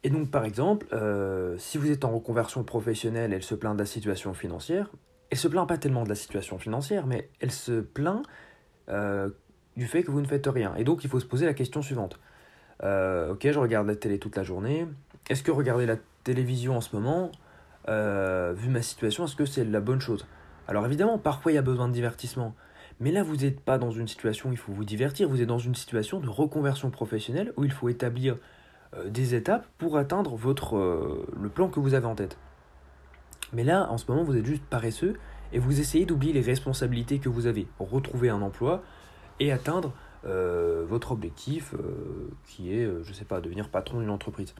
Et 0.04 0.10
donc, 0.10 0.30
par 0.30 0.44
exemple, 0.44 0.86
si 1.56 1.78
vous 1.78 1.90
êtes 1.90 2.04
en 2.04 2.10
reconversion 2.10 2.62
professionnelle 2.62 3.32
et 3.32 3.36
elle 3.36 3.42
se 3.42 3.54
plaint 3.54 3.74
de 3.74 3.78
la 3.78 3.86
situation 3.86 4.34
financière, 4.34 4.90
elle 5.30 5.38
se 5.38 5.48
plaint 5.48 5.66
pas 5.66 5.78
tellement 5.78 6.04
de 6.04 6.08
la 6.08 6.14
situation 6.14 6.58
financière, 6.58 7.06
mais 7.06 7.30
elle 7.40 7.52
se 7.52 7.80
plaint 7.80 8.22
euh, 8.88 9.30
du 9.76 9.86
fait 9.86 10.02
que 10.02 10.10
vous 10.10 10.20
ne 10.20 10.26
faites 10.26 10.46
rien. 10.46 10.74
Et 10.76 10.84
donc 10.84 11.04
il 11.04 11.10
faut 11.10 11.20
se 11.20 11.26
poser 11.26 11.46
la 11.46 11.54
question 11.54 11.82
suivante. 11.82 12.18
Euh, 12.82 13.32
ok, 13.32 13.48
je 13.50 13.58
regarde 13.58 13.86
la 13.86 13.96
télé 13.96 14.18
toute 14.18 14.36
la 14.36 14.42
journée. 14.42 14.86
Est-ce 15.28 15.42
que 15.42 15.52
regarder 15.52 15.86
la 15.86 15.96
télévision 16.24 16.76
en 16.76 16.80
ce 16.80 16.94
moment, 16.96 17.30
euh, 17.88 18.52
vu 18.56 18.68
ma 18.68 18.82
situation, 18.82 19.24
est-ce 19.24 19.36
que 19.36 19.46
c'est 19.46 19.64
la 19.64 19.80
bonne 19.80 20.00
chose? 20.00 20.26
Alors 20.66 20.84
évidemment, 20.84 21.18
parfois 21.18 21.52
il 21.52 21.54
y 21.54 21.58
a 21.58 21.62
besoin 21.62 21.88
de 21.88 21.92
divertissement. 21.92 22.54
Mais 22.98 23.12
là, 23.12 23.22
vous 23.22 23.36
n'êtes 23.36 23.60
pas 23.60 23.78
dans 23.78 23.90
une 23.90 24.08
situation 24.08 24.50
où 24.50 24.52
il 24.52 24.58
faut 24.58 24.72
vous 24.72 24.84
divertir, 24.84 25.28
vous 25.28 25.40
êtes 25.40 25.48
dans 25.48 25.58
une 25.58 25.74
situation 25.74 26.20
de 26.20 26.28
reconversion 26.28 26.90
professionnelle 26.90 27.52
où 27.56 27.64
il 27.64 27.72
faut 27.72 27.88
établir 27.88 28.36
des 29.06 29.34
étapes 29.34 29.66
pour 29.78 29.96
atteindre 29.96 30.36
votre, 30.36 31.24
le 31.34 31.48
plan 31.48 31.68
que 31.68 31.80
vous 31.80 31.94
avez 31.94 32.06
en 32.06 32.14
tête. 32.14 32.36
Mais 33.52 33.64
là, 33.64 33.90
en 33.90 33.98
ce 33.98 34.04
moment, 34.08 34.22
vous 34.22 34.36
êtes 34.36 34.46
juste 34.46 34.64
paresseux 34.64 35.16
et 35.52 35.58
vous 35.58 35.80
essayez 35.80 36.06
d'oublier 36.06 36.32
les 36.32 36.40
responsabilités 36.40 37.18
que 37.18 37.28
vous 37.28 37.46
avez 37.46 37.66
retrouver 37.78 38.30
un 38.30 38.42
emploi 38.42 38.82
et 39.40 39.52
atteindre 39.52 39.92
euh, 40.26 40.84
votre 40.86 41.12
objectif 41.12 41.74
euh, 41.74 42.30
qui 42.46 42.74
est, 42.74 42.84
euh, 42.84 43.02
je 43.02 43.08
ne 43.08 43.14
sais 43.14 43.24
pas, 43.24 43.40
devenir 43.40 43.70
patron 43.70 44.00
d'une 44.00 44.10
entreprise. 44.10 44.54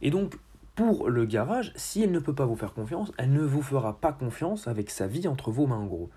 Et 0.00 0.10
donc, 0.10 0.36
pour 0.74 1.08
le 1.08 1.24
garage, 1.24 1.72
si 1.76 2.02
elle 2.02 2.10
ne 2.10 2.18
peut 2.18 2.34
pas 2.34 2.46
vous 2.46 2.56
faire 2.56 2.74
confiance, 2.74 3.12
elle 3.16 3.32
ne 3.32 3.42
vous 3.42 3.62
fera 3.62 4.00
pas 4.00 4.12
confiance 4.12 4.66
avec 4.66 4.90
sa 4.90 5.06
vie 5.06 5.28
entre 5.28 5.52
vos 5.52 5.66
mains 5.66 5.76
en 5.76 5.86
gros. 5.86 6.10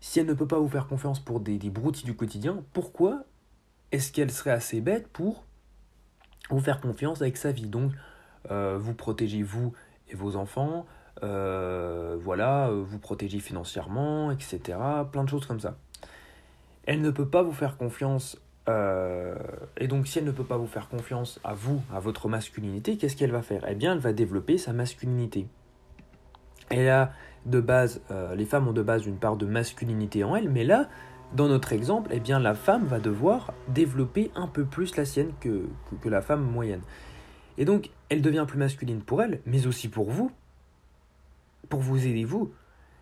Si 0.00 0.20
elle 0.20 0.26
ne 0.26 0.34
peut 0.34 0.46
pas 0.46 0.58
vous 0.58 0.68
faire 0.68 0.86
confiance 0.86 1.18
pour 1.18 1.40
des, 1.40 1.56
des 1.56 1.70
broutilles 1.70 2.04
du 2.04 2.14
quotidien, 2.14 2.62
pourquoi 2.74 3.24
est-ce 3.90 4.12
qu'elle 4.12 4.30
serait 4.30 4.50
assez 4.50 4.82
bête 4.82 5.08
pour 5.08 5.46
vous 6.50 6.60
faire 6.60 6.80
confiance 6.80 7.22
avec 7.22 7.38
sa 7.38 7.52
vie? 7.52 7.68
Donc, 7.68 7.92
vous 8.50 8.92
protégez 8.92 9.42
vous 9.42 9.72
et 10.10 10.14
vos 10.14 10.36
enfants, 10.36 10.84
euh, 11.24 12.16
voilà, 12.20 12.68
euh, 12.68 12.82
vous 12.86 12.98
protéger 12.98 13.38
financièrement, 13.38 14.30
etc. 14.30 14.60
Plein 15.10 15.24
de 15.24 15.28
choses 15.28 15.46
comme 15.46 15.60
ça. 15.60 15.76
Elle 16.86 17.00
ne 17.00 17.10
peut 17.10 17.28
pas 17.28 17.42
vous 17.42 17.52
faire 17.52 17.76
confiance. 17.76 18.38
Euh, 18.68 19.36
et 19.78 19.88
donc, 19.88 20.06
si 20.06 20.18
elle 20.18 20.24
ne 20.24 20.32
peut 20.32 20.44
pas 20.44 20.58
vous 20.58 20.66
faire 20.66 20.88
confiance 20.88 21.40
à 21.44 21.54
vous, 21.54 21.82
à 21.92 22.00
votre 22.00 22.28
masculinité, 22.28 22.96
qu'est-ce 22.96 23.16
qu'elle 23.16 23.32
va 23.32 23.42
faire? 23.42 23.64
Eh 23.68 23.74
bien, 23.74 23.92
elle 23.92 23.98
va 23.98 24.12
développer 24.12 24.58
sa 24.58 24.72
masculinité. 24.72 25.46
Elle 26.70 26.88
a 26.88 27.12
de 27.46 27.60
base, 27.60 28.00
les 28.34 28.46
femmes 28.46 28.68
ont 28.68 28.72
de 28.72 28.82
base 28.82 29.04
une 29.04 29.18
part 29.18 29.36
de 29.36 29.44
masculinité 29.44 30.24
en 30.24 30.34
elles, 30.34 30.48
mais 30.48 30.64
là, 30.64 30.88
dans 31.34 31.46
notre 31.46 31.74
exemple, 31.74 32.08
eh 32.10 32.20
bien, 32.20 32.38
la 32.38 32.54
femme 32.54 32.86
va 32.86 33.00
devoir 33.00 33.52
développer 33.68 34.30
un 34.34 34.46
peu 34.46 34.64
plus 34.64 34.96
la 34.96 35.04
sienne 35.04 35.32
que, 35.40 35.66
que 36.00 36.08
la 36.08 36.22
femme 36.22 36.42
moyenne. 36.42 36.80
Et 37.58 37.66
donc, 37.66 37.90
elle 38.08 38.22
devient 38.22 38.46
plus 38.48 38.58
masculine 38.58 39.02
pour 39.02 39.22
elle, 39.22 39.40
mais 39.44 39.66
aussi 39.66 39.88
pour 39.88 40.10
vous, 40.10 40.30
pour 41.68 41.80
vous 41.80 42.06
aider 42.06 42.24
vous, 42.24 42.52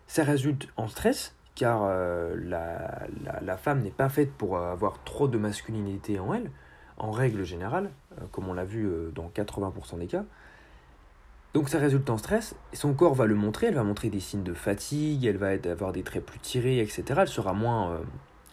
ça 0.07 0.23
résulte 0.23 0.67
en 0.77 0.87
stress, 0.87 1.35
car 1.55 1.83
euh, 1.83 2.35
la, 2.37 3.07
la, 3.41 3.57
femme 3.57 3.81
n'est 3.81 3.91
pas 3.91 4.09
faite 4.09 4.31
pour 4.33 4.57
avoir 4.57 5.03
trop 5.03 5.27
de 5.27 5.37
masculinité 5.37 6.19
en 6.19 6.33
elle, 6.33 6.49
en 6.97 7.11
règle 7.11 7.43
générale, 7.43 7.91
euh, 8.13 8.25
comme 8.31 8.47
on 8.47 8.53
l'a 8.53 8.65
vu 8.65 8.85
euh, 8.85 9.11
dans 9.13 9.29
80% 9.29 9.99
des 9.99 10.07
cas. 10.07 10.25
Donc 11.53 11.69
ça 11.69 11.77
résulte 11.77 12.09
en 12.09 12.17
stress, 12.17 12.55
son 12.73 12.93
corps 12.93 13.13
va 13.13 13.27
le 13.27 13.35
montrer, 13.35 13.67
elle 13.67 13.75
va 13.75 13.83
montrer 13.83 14.09
des 14.09 14.19
signes 14.19 14.43
de 14.43 14.53
fatigue, 14.53 15.25
elle 15.25 15.37
va 15.37 15.49
avoir 15.69 15.91
des 15.91 16.01
traits 16.01 16.25
plus 16.25 16.39
tirés, 16.39 16.79
etc. 16.79 17.03
Elle 17.21 17.27
sera 17.27 17.53
moins 17.53 18.01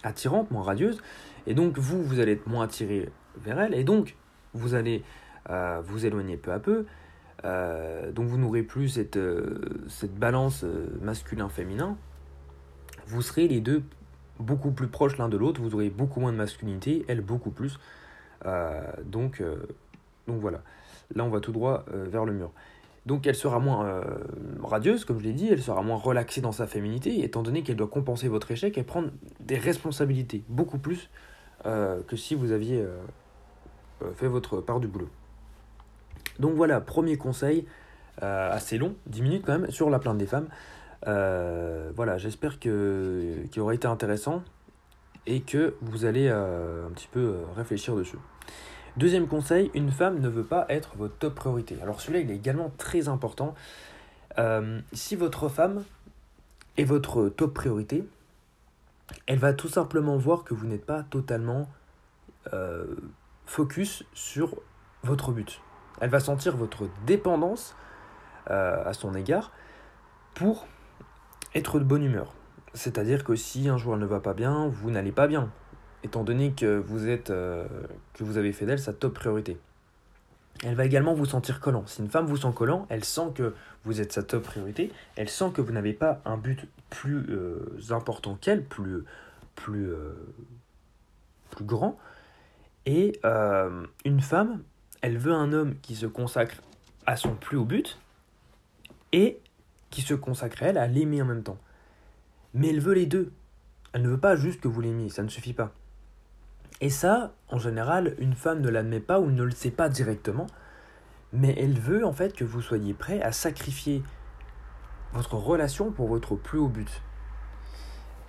attirante, 0.02 0.50
moins 0.50 0.62
radieuse, 0.62 1.00
et 1.46 1.54
donc 1.54 1.78
vous, 1.78 2.02
vous 2.02 2.20
allez 2.20 2.32
être 2.32 2.46
moins 2.46 2.64
attiré 2.64 3.08
vers 3.38 3.58
elle, 3.58 3.72
et 3.72 3.84
donc 3.84 4.16
vous 4.52 4.74
allez 4.74 5.02
vous 5.82 6.04
éloigner 6.04 6.36
peu 6.36 6.52
à 6.52 6.58
peu, 6.58 6.84
euh, 7.44 8.12
donc 8.12 8.26
vous 8.26 8.38
n'aurez 8.38 8.62
plus 8.62 8.88
cette, 8.88 9.16
euh, 9.16 9.60
cette 9.88 10.14
balance 10.14 10.64
euh, 10.64 10.86
masculin-féminin. 11.00 11.96
Vous 13.06 13.22
serez 13.22 13.48
les 13.48 13.60
deux 13.60 13.82
beaucoup 14.38 14.70
plus 14.70 14.88
proches 14.88 15.18
l'un 15.18 15.28
de 15.28 15.36
l'autre, 15.36 15.60
vous 15.60 15.74
aurez 15.74 15.90
beaucoup 15.90 16.20
moins 16.20 16.32
de 16.32 16.36
masculinité, 16.36 17.04
elle 17.08 17.20
beaucoup 17.20 17.50
plus. 17.50 17.78
donc, 19.04 19.42
donc 20.26 20.40
voilà, 20.40 20.62
là 21.14 21.24
on 21.24 21.28
va 21.28 21.40
tout 21.40 21.52
droit 21.52 21.84
vers 21.92 22.24
le 22.24 22.32
mur. 22.32 22.50
Donc 23.04 23.26
elle 23.26 23.34
sera 23.34 23.58
moins 23.58 24.02
radieuse, 24.62 25.04
comme 25.04 25.18
je 25.18 25.24
l'ai 25.24 25.34
dit, 25.34 25.48
elle 25.48 25.60
sera 25.60 25.82
moins 25.82 25.98
relaxée 25.98 26.40
dans 26.40 26.52
sa 26.52 26.66
féminité, 26.66 27.22
étant 27.22 27.42
donné 27.42 27.62
qu'elle 27.62 27.76
doit 27.76 27.88
compenser 27.88 28.28
votre 28.28 28.50
échec 28.50 28.78
et 28.78 28.82
prendre 28.82 29.10
des 29.40 29.58
responsabilités, 29.58 30.42
beaucoup 30.48 30.78
plus 30.78 31.10
que 31.64 32.16
si 32.16 32.34
vous 32.34 32.52
aviez 32.52 32.82
fait 34.14 34.28
votre 34.28 34.62
part 34.62 34.80
du 34.80 34.86
boulot. 34.88 35.10
Donc 36.40 36.54
voilà, 36.54 36.80
premier 36.80 37.16
conseil, 37.16 37.66
assez 38.20 38.76
long, 38.76 38.94
10 39.06 39.22
minutes 39.22 39.42
quand 39.46 39.58
même, 39.58 39.70
sur 39.70 39.88
la 39.88 39.98
plainte 39.98 40.18
des 40.18 40.26
femmes. 40.26 40.48
voilà, 41.04 42.18
j'espère 42.18 42.58
qu'il 42.58 43.48
aura 43.58 43.74
été 43.74 43.86
intéressant 43.86 44.42
et 45.26 45.40
que 45.40 45.74
vous 45.80 46.04
allez 46.04 46.28
un 46.28 46.90
petit 46.94 47.08
peu 47.10 47.36
réfléchir 47.54 47.94
dessus. 47.94 48.18
Deuxième 48.96 49.28
conseil, 49.28 49.70
une 49.74 49.90
femme 49.90 50.18
ne 50.18 50.28
veut 50.28 50.44
pas 50.44 50.66
être 50.68 50.96
votre 50.96 51.16
top 51.16 51.34
priorité. 51.34 51.78
Alors 51.82 52.00
celui-là, 52.00 52.20
il 52.20 52.30
est 52.30 52.36
également 52.36 52.72
très 52.76 53.08
important. 53.08 53.54
si 54.92 55.16
votre 55.16 55.48
femme 55.48 55.84
est 56.76 56.84
votre 56.84 57.28
top 57.28 57.54
priorité, 57.54 58.04
elle 59.26 59.38
va 59.38 59.52
tout 59.52 59.68
simplement 59.68 60.16
voir 60.16 60.44
que 60.44 60.54
vous 60.54 60.66
n'êtes 60.66 60.84
pas 60.84 61.02
totalement 61.02 61.68
euh, 62.52 62.86
focus 63.46 64.04
sur 64.14 64.56
votre 65.02 65.32
but. 65.32 65.60
Elle 66.00 66.10
va 66.10 66.20
sentir 66.20 66.56
votre 66.56 66.88
dépendance 67.06 67.74
euh, 68.50 68.82
à 68.84 68.94
son 68.94 69.14
égard 69.14 69.52
pour 70.34 70.66
être 71.54 71.78
de 71.78 71.84
bonne 71.84 72.02
humeur. 72.02 72.32
C'est-à-dire 72.74 73.22
que 73.22 73.36
si 73.36 73.68
un 73.68 73.76
jour 73.76 73.94
elle 73.94 74.00
ne 74.00 74.06
va 74.06 74.20
pas 74.20 74.34
bien, 74.34 74.68
vous 74.68 74.90
n'allez 74.90 75.12
pas 75.12 75.26
bien, 75.26 75.50
étant 76.02 76.24
donné 76.24 76.52
que 76.52 76.78
vous 76.78 77.08
êtes 77.08 77.30
euh, 77.30 77.66
que 78.14 78.24
vous 78.24 78.38
avez 78.38 78.52
fait 78.52 78.64
d'elle 78.64 78.78
sa 78.78 78.92
top 78.92 79.14
priorité. 79.14 79.58
Elle 80.64 80.74
va 80.74 80.84
également 80.84 81.14
vous 81.14 81.26
sentir 81.26 81.60
collant. 81.60 81.86
Si 81.86 82.00
une 82.00 82.10
femme 82.10 82.26
vous 82.26 82.38
sent 82.38 82.52
collant, 82.54 82.86
elle 82.88 83.04
sent 83.04 83.32
que 83.34 83.54
vous 83.84 84.00
êtes 84.00 84.12
sa 84.12 84.22
top 84.22 84.42
priorité, 84.42 84.90
elle 85.16 85.28
sent 85.28 85.50
que 85.54 85.60
vous 85.60 85.72
n'avez 85.72 85.92
pas 85.92 86.20
un 86.24 86.36
but 86.36 86.66
plus 86.88 87.26
euh, 87.28 87.78
important 87.90 88.36
qu'elle, 88.40 88.64
plus, 88.64 89.04
plus, 89.54 89.92
plus 91.50 91.64
grand. 91.64 91.98
Et 92.86 93.20
une 94.04 94.20
femme, 94.20 94.62
elle 95.02 95.18
veut 95.18 95.32
un 95.32 95.52
homme 95.52 95.76
qui 95.82 95.96
se 95.96 96.06
consacre 96.06 96.62
à 97.06 97.16
son 97.16 97.34
plus 97.34 97.56
haut 97.56 97.64
but 97.64 97.98
et 99.12 99.40
qui 99.90 100.02
se 100.02 100.14
consacre 100.14 100.62
à 100.62 100.66
elle 100.66 100.78
à 100.78 100.86
l'aimer 100.86 101.22
en 101.22 101.26
même 101.26 101.42
temps. 101.42 101.58
Mais 102.54 102.68
elle 102.68 102.80
veut 102.80 102.94
les 102.94 103.06
deux. 103.06 103.32
Elle 103.92 104.02
ne 104.02 104.08
veut 104.08 104.20
pas 104.20 104.36
juste 104.36 104.60
que 104.60 104.68
vous 104.68 104.80
l'aimiez, 104.80 105.08
ça 105.08 105.22
ne 105.22 105.28
suffit 105.28 105.52
pas. 105.52 105.72
Et 106.80 106.90
ça, 106.90 107.32
en 107.48 107.58
général, 107.58 108.14
une 108.18 108.34
femme 108.34 108.60
ne 108.60 108.68
l'admet 108.68 109.00
pas 109.00 109.20
ou 109.20 109.30
ne 109.30 109.42
le 109.42 109.50
sait 109.50 109.70
pas 109.70 109.88
directement, 109.88 110.46
mais 111.32 111.54
elle 111.58 111.78
veut 111.78 112.06
en 112.06 112.12
fait 112.12 112.34
que 112.34 112.44
vous 112.44 112.62
soyez 112.62 112.94
prêt 112.94 113.20
à 113.20 113.32
sacrifier 113.32 114.02
votre 115.12 115.34
relation 115.34 115.90
pour 115.90 116.08
votre 116.08 116.36
plus 116.36 116.58
haut 116.58 116.68
but. 116.68 117.02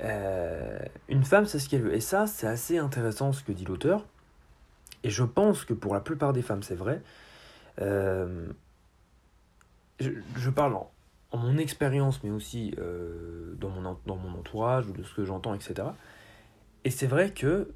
Euh, 0.04 0.80
une 1.08 1.24
femme, 1.24 1.46
c'est 1.46 1.60
ce 1.60 1.70
qu'elle 1.70 1.84
veut. 1.84 1.94
Et 1.94 2.02
ça, 2.02 2.26
c'est 2.28 2.48
assez 2.48 2.78
intéressant 2.78 3.32
ce 3.34 3.44
que 3.44 3.52
dit 3.52 3.66
l'auteur. 3.66 4.06
Et 5.04 5.10
je 5.10 5.24
pense 5.24 5.66
que 5.66 5.74
pour 5.74 5.94
la 5.94 6.00
plupart 6.00 6.34
des 6.34 6.42
femmes, 6.42 6.64
c'est 6.64 6.76
vrai. 6.76 7.02
Euh, 7.82 8.48
je, 10.00 10.50
parle 10.50 10.76
en, 10.76 10.92
mon 11.38 11.58
expérience, 11.58 12.24
mais 12.24 12.32
aussi 12.32 12.74
euh, 12.80 13.54
dans, 13.60 13.70
mon, 13.70 13.98
dans 14.06 14.16
mon 14.16 14.40
entourage, 14.40 14.88
ou 14.88 14.94
de 14.94 15.04
ce 15.04 15.14
que 15.14 15.26
j'entends, 15.26 15.54
etc. 15.54 15.90
Et 16.84 16.90
c'est 16.90 17.08
vrai 17.08 17.32
que 17.32 17.70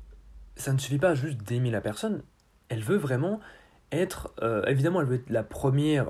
ça 0.56 0.74
ne 0.74 0.78
suffit 0.78 0.98
pas 0.98 1.16
juste 1.16 1.42
d'aimer 1.44 1.72
la 1.72 1.82
personne, 1.82 2.24
elle 2.70 2.82
veut 2.82 2.98
vraiment 2.98 3.40
être, 3.92 4.34
euh, 4.42 4.64
évidemment 4.66 5.02
elle 5.02 5.08
veut 5.08 5.16
être 5.16 5.30
la 5.30 5.44
première, 5.44 6.08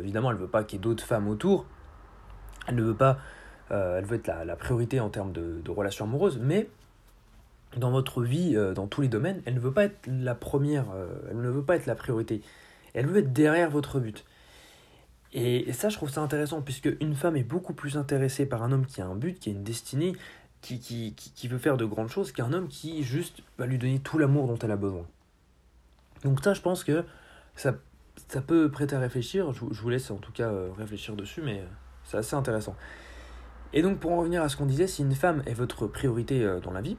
évidemment 0.00 0.30
elle 0.30 0.38
veut 0.38 0.48
pas 0.48 0.64
qu'il 0.64 0.78
y 0.78 0.80
ait 0.80 0.82
d'autres 0.82 1.04
femmes 1.04 1.28
autour, 1.28 1.66
elle 2.66 2.74
ne 2.74 2.82
veut 2.82 2.96
pas, 2.96 3.18
elle 3.70 4.04
veut 4.04 4.16
être 4.16 4.26
la, 4.26 4.56
priorité 4.56 4.98
en 4.98 5.10
termes 5.10 5.32
de, 5.32 5.60
de 5.62 5.70
relations 5.70 6.06
amoureuses, 6.06 6.40
mais 6.42 6.68
dans 7.76 7.90
votre 7.90 8.22
vie, 8.22 8.56
dans 8.74 8.86
tous 8.86 9.02
les 9.02 9.08
domaines, 9.08 9.42
elle 9.44 9.54
ne 9.54 9.60
veut 9.60 9.72
pas 9.72 9.84
être 9.84 10.06
la 10.06 10.34
première, 10.34 10.86
elle 11.30 11.40
ne 11.40 11.50
veut 11.50 11.62
pas 11.62 11.76
être 11.76 11.86
la 11.86 11.94
priorité, 11.94 12.40
elle 12.94 13.06
veut 13.06 13.18
être 13.18 13.32
derrière 13.32 13.70
votre 13.70 14.00
but. 14.00 14.24
Et, 15.32 15.68
et 15.68 15.72
ça, 15.72 15.90
je 15.90 15.96
trouve 15.96 16.08
ça 16.08 16.22
intéressant, 16.22 16.62
puisque 16.62 16.88
une 17.00 17.14
femme 17.14 17.36
est 17.36 17.42
beaucoup 17.42 17.74
plus 17.74 17.98
intéressée 17.98 18.46
par 18.46 18.62
un 18.62 18.72
homme 18.72 18.86
qui 18.86 19.02
a 19.02 19.06
un 19.06 19.14
but, 19.14 19.38
qui 19.38 19.50
a 19.50 19.52
une 19.52 19.64
destinée, 19.64 20.14
qui, 20.62 20.80
qui, 20.80 21.14
qui, 21.14 21.48
veut 21.48 21.58
faire 21.58 21.76
de 21.76 21.84
grandes 21.84 22.08
choses 22.08 22.32
qu'un 22.32 22.52
homme 22.52 22.68
qui 22.68 23.02
juste 23.02 23.42
va 23.58 23.66
lui 23.66 23.78
donner 23.78 24.00
tout 24.00 24.18
l'amour 24.18 24.48
dont 24.48 24.58
elle 24.58 24.70
a 24.70 24.76
besoin. 24.76 25.06
Donc 26.24 26.42
ça, 26.42 26.54
je 26.54 26.60
pense 26.60 26.82
que 26.82 27.04
ça, 27.54 27.74
ça 28.28 28.40
peut 28.40 28.70
prêter 28.70 28.96
à 28.96 28.98
réfléchir. 28.98 29.52
Je, 29.52 29.60
je 29.70 29.80
vous 29.80 29.88
laisse 29.90 30.10
en 30.10 30.16
tout 30.16 30.32
cas 30.32 30.48
euh, 30.48 30.70
réfléchir 30.76 31.14
dessus, 31.14 31.42
mais 31.42 31.60
euh, 31.60 31.66
c'est 32.04 32.16
assez 32.16 32.34
intéressant. 32.34 32.74
Et 33.72 33.82
donc 33.82 33.98
pour 33.98 34.12
en 34.12 34.16
revenir 34.16 34.42
à 34.42 34.48
ce 34.48 34.56
qu'on 34.56 34.66
disait, 34.66 34.86
si 34.86 35.02
une 35.02 35.14
femme 35.14 35.42
est 35.46 35.54
votre 35.54 35.86
priorité 35.86 36.42
euh, 36.42 36.60
dans 36.60 36.72
la 36.72 36.80
vie, 36.80 36.96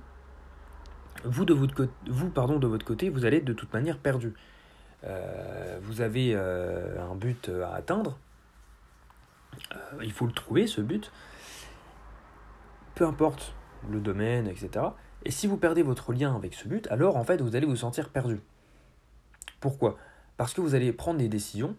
vous 1.24 1.46
de 1.46 1.54
votre, 1.54 1.74
côté, 1.74 1.92
vous, 2.08 2.30
pardon, 2.30 2.60
de 2.60 3.26
allez 3.26 3.38
être 3.38 3.46
de 3.46 3.54
toute 3.54 3.74
manière 3.74 3.98
perdu. 3.98 4.34
vous 5.82 6.02
avez 6.02 6.36
un 6.36 7.16
but 7.16 7.50
à 7.50 7.76
atteindre, 7.76 8.18
il 10.02 10.12
faut 10.12 10.26
le 10.26 10.34
trouver, 10.34 10.68
ce 10.68 10.82
but, 10.82 11.12
peu 12.96 13.06
importe 13.06 13.54
le 13.90 14.00
domaine, 14.00 14.48
etc. 14.48 14.86
Et 15.24 15.32
si 15.32 15.48
vous 15.48 15.58
perdez 15.58 15.84
votre 15.84 16.14
lien 16.14 16.36
avec 16.36 16.54
ce 16.54 16.68
but, 16.68 16.88
alors 16.88 17.18
en 17.18 17.24
fait 17.24 17.42
vous 17.42 17.56
allez 17.56 17.66
vous 17.66 17.78
sentir 17.78 18.10
perdu. 18.10 18.40
Pourquoi? 19.60 19.98
Parce 20.38 20.54
que 20.54 20.62
vous 20.62 20.76
allez 20.76 20.92
prendre 20.94 21.20
des 21.20 21.28
décisions 21.28 21.76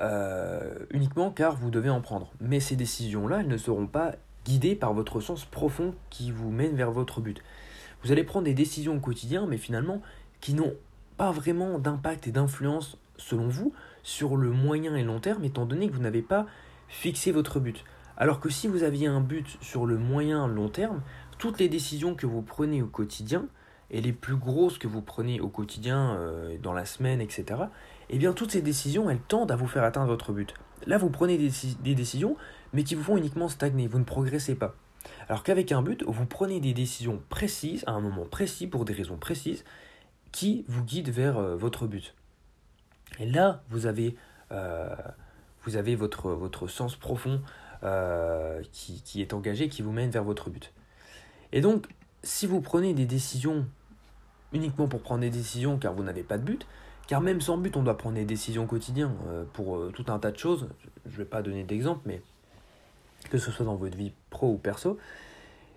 euh, 0.00 0.86
uniquement 0.90 1.30
car 1.30 1.56
vous 1.56 1.70
devez 1.70 1.90
en 1.90 2.00
prendre. 2.00 2.32
Mais 2.40 2.60
ces 2.60 2.76
décisions-là, 2.76 3.40
elles 3.40 3.48
ne 3.48 3.56
seront 3.56 3.86
pas 3.86 4.14
guidées 4.44 4.76
par 4.76 4.92
votre 4.92 5.20
sens 5.20 5.44
profond 5.44 5.94
qui 6.10 6.30
vous 6.30 6.50
mène 6.50 6.76
vers 6.76 6.90
votre 6.90 7.20
but. 7.20 7.42
Vous 8.06 8.12
allez 8.12 8.22
prendre 8.22 8.44
des 8.44 8.54
décisions 8.54 8.94
au 8.94 9.00
quotidien, 9.00 9.46
mais 9.48 9.56
finalement 9.56 10.00
qui 10.40 10.54
n'ont 10.54 10.74
pas 11.16 11.32
vraiment 11.32 11.80
d'impact 11.80 12.28
et 12.28 12.30
d'influence, 12.30 12.98
selon 13.16 13.48
vous, 13.48 13.72
sur 14.04 14.36
le 14.36 14.50
moyen 14.50 14.94
et 14.94 15.02
long 15.02 15.18
terme, 15.18 15.42
étant 15.42 15.66
donné 15.66 15.88
que 15.88 15.92
vous 15.92 16.02
n'avez 16.02 16.22
pas 16.22 16.46
fixé 16.86 17.32
votre 17.32 17.58
but. 17.58 17.84
Alors 18.16 18.38
que 18.38 18.48
si 18.48 18.68
vous 18.68 18.84
aviez 18.84 19.08
un 19.08 19.20
but 19.20 19.58
sur 19.60 19.86
le 19.86 19.98
moyen 19.98 20.46
long 20.46 20.68
terme, 20.68 21.02
toutes 21.38 21.58
les 21.58 21.68
décisions 21.68 22.14
que 22.14 22.26
vous 22.26 22.42
prenez 22.42 22.80
au 22.80 22.86
quotidien, 22.86 23.46
et 23.90 24.00
les 24.00 24.12
plus 24.12 24.36
grosses 24.36 24.78
que 24.78 24.86
vous 24.86 25.02
prenez 25.02 25.40
au 25.40 25.48
quotidien, 25.48 26.14
euh, 26.14 26.58
dans 26.62 26.74
la 26.74 26.84
semaine, 26.84 27.20
etc., 27.20 27.60
eh 28.08 28.18
bien 28.18 28.32
toutes 28.34 28.52
ces 28.52 28.62
décisions, 28.62 29.10
elles 29.10 29.18
tendent 29.18 29.50
à 29.50 29.56
vous 29.56 29.66
faire 29.66 29.82
atteindre 29.82 30.06
votre 30.06 30.32
but. 30.32 30.54
Là, 30.86 30.96
vous 30.96 31.10
prenez 31.10 31.38
des 31.38 31.94
décisions, 31.96 32.36
mais 32.72 32.84
qui 32.84 32.94
vous 32.94 33.02
font 33.02 33.16
uniquement 33.16 33.48
stagner, 33.48 33.88
vous 33.88 33.98
ne 33.98 34.04
progressez 34.04 34.54
pas. 34.54 34.76
Alors 35.28 35.42
qu'avec 35.42 35.72
un 35.72 35.82
but, 35.82 36.04
vous 36.06 36.26
prenez 36.26 36.60
des 36.60 36.72
décisions 36.72 37.20
précises, 37.28 37.84
à 37.86 37.92
un 37.92 38.00
moment 38.00 38.24
précis, 38.24 38.66
pour 38.66 38.84
des 38.84 38.92
raisons 38.92 39.16
précises, 39.16 39.64
qui 40.32 40.64
vous 40.68 40.84
guident 40.84 41.10
vers 41.10 41.38
euh, 41.38 41.56
votre 41.56 41.86
but. 41.86 42.14
Et 43.18 43.26
là, 43.26 43.62
vous 43.70 43.86
avez, 43.86 44.16
euh, 44.52 44.94
vous 45.64 45.76
avez 45.76 45.96
votre, 45.96 46.30
votre 46.30 46.68
sens 46.68 46.96
profond 46.96 47.40
euh, 47.82 48.62
qui, 48.72 49.20
est 49.20 49.32
engagé, 49.32 49.68
qui 49.68 49.82
vous 49.82 49.92
mène 49.92 50.10
vers 50.10 50.24
votre 50.24 50.50
but. 50.50 50.72
Et 51.52 51.60
donc, 51.60 51.86
si 52.22 52.46
vous 52.46 52.60
prenez 52.60 52.94
des 52.94 53.06
décisions 53.06 53.66
uniquement 54.52 54.88
pour 54.88 55.00
prendre 55.00 55.20
des 55.20 55.30
décisions 55.30 55.78
car 55.78 55.92
vous 55.92 56.02
n'avez 56.02 56.22
pas 56.22 56.38
de 56.38 56.44
but, 56.44 56.66
car 57.06 57.20
même 57.20 57.40
sans 57.40 57.56
but, 57.58 57.76
on 57.76 57.82
doit 57.82 57.96
prendre 57.96 58.16
des 58.16 58.24
décisions 58.24 58.64
au 58.64 58.66
quotidien 58.66 59.14
euh, 59.28 59.44
pour 59.52 59.92
tout 59.92 60.04
un 60.08 60.18
tas 60.18 60.32
de 60.32 60.38
choses, 60.38 60.68
je 61.04 61.12
ne 61.12 61.16
vais 61.18 61.24
pas 61.24 61.42
donner 61.42 61.64
d'exemple, 61.64 62.00
mais 62.06 62.22
que 63.38 63.44
ce 63.44 63.50
soit 63.50 63.66
dans 63.66 63.76
votre 63.76 63.96
vie 63.96 64.12
pro 64.30 64.50
ou 64.50 64.56
perso. 64.56 64.98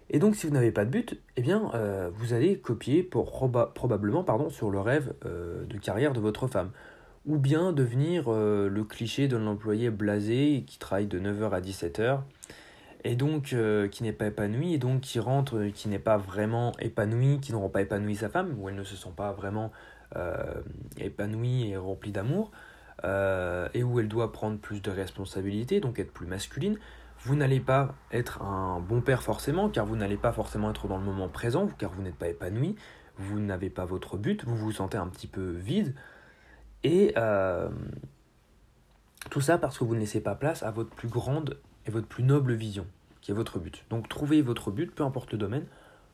Et 0.09 0.19
donc, 0.19 0.35
si 0.35 0.47
vous 0.47 0.53
n'avez 0.53 0.71
pas 0.71 0.85
de 0.85 0.89
but, 0.89 1.21
eh 1.37 1.41
bien, 1.41 1.71
vous 2.15 2.33
allez 2.33 2.57
copier 2.57 3.03
probablement 3.03 4.49
sur 4.49 4.71
le 4.71 4.79
rêve 4.79 5.13
de 5.23 5.77
carrière 5.77 6.13
de 6.13 6.19
votre 6.19 6.47
femme 6.47 6.71
ou 7.25 7.37
bien 7.37 7.71
devenir 7.71 8.25
euh, 8.27 8.69
le 8.69 8.83
cliché 8.83 9.27
de 9.27 9.37
l'employé 9.37 9.89
blasé 9.89 10.63
qui 10.65 10.79
travaille 10.79 11.07
de 11.07 11.19
9h 11.19 11.51
à 11.51 11.61
17h 11.61 12.21
et 13.03 13.15
donc 13.15 13.53
euh, 13.53 13.87
qui 13.87 14.03
n'est 14.03 14.13
pas 14.13 14.27
épanoui 14.27 14.73
et 14.73 14.77
donc 14.77 15.01
qui 15.01 15.19
rentre, 15.19 15.57
euh, 15.57 15.69
qui 15.69 15.89
n'est 15.89 15.99
pas 15.99 16.17
vraiment 16.17 16.73
épanoui, 16.79 17.39
qui 17.39 17.51
n'aura 17.51 17.69
pas 17.69 17.81
épanoui 17.81 18.15
sa 18.15 18.29
femme, 18.29 18.55
ou 18.57 18.67
elle 18.67 18.75
ne 18.75 18.83
se 18.83 18.95
sent 18.95 19.13
pas 19.15 19.31
vraiment 19.31 19.71
épanouie 20.97 21.69
et 21.69 21.77
remplie 21.77 22.11
d'amour, 22.11 22.49
et 23.03 23.83
où 23.83 23.99
elle 23.99 24.07
doit 24.07 24.31
prendre 24.31 24.57
plus 24.57 24.81
de 24.81 24.89
responsabilités, 24.89 25.79
donc 25.79 25.99
être 25.99 26.11
plus 26.11 26.25
masculine. 26.25 26.79
Vous 27.23 27.35
n'allez 27.35 27.59
pas 27.59 27.95
être 28.11 28.41
un 28.41 28.79
bon 28.79 29.01
père 29.01 29.21
forcément, 29.21 29.69
car 29.69 29.85
vous 29.85 29.95
n'allez 29.95 30.17
pas 30.17 30.31
forcément 30.31 30.69
être 30.69 30.87
dans 30.87 30.97
le 30.97 31.03
moment 31.03 31.27
présent, 31.27 31.67
car 31.77 31.91
vous 31.91 32.01
n'êtes 32.01 32.15
pas 32.15 32.29
épanoui, 32.29 32.75
vous 33.17 33.39
n'avez 33.39 33.69
pas 33.69 33.85
votre 33.85 34.17
but, 34.17 34.45
vous 34.45 34.55
vous 34.55 34.71
sentez 34.71 34.97
un 34.97 35.07
petit 35.07 35.27
peu 35.27 35.51
vide, 35.51 35.95
et 36.83 37.13
euh, 37.17 37.69
tout 39.29 39.41
ça 39.41 39.57
parce 39.57 39.77
que 39.77 39.83
vous 39.83 39.95
ne 39.95 39.99
laissez 39.99 40.21
pas 40.21 40.35
place 40.35 40.63
à 40.63 40.71
votre 40.71 40.91
plus 40.91 41.09
grande 41.09 41.59
et 41.85 41.91
votre 41.91 42.07
plus 42.07 42.23
noble 42.23 42.53
vision, 42.53 42.87
qui 43.19 43.31
est 43.31 43.33
votre 43.33 43.59
but. 43.59 43.83
Donc 43.89 44.07
trouvez 44.07 44.41
votre 44.41 44.71
but, 44.71 44.89
peu 44.93 45.03
importe 45.03 45.33
le 45.33 45.37
domaine, 45.37 45.65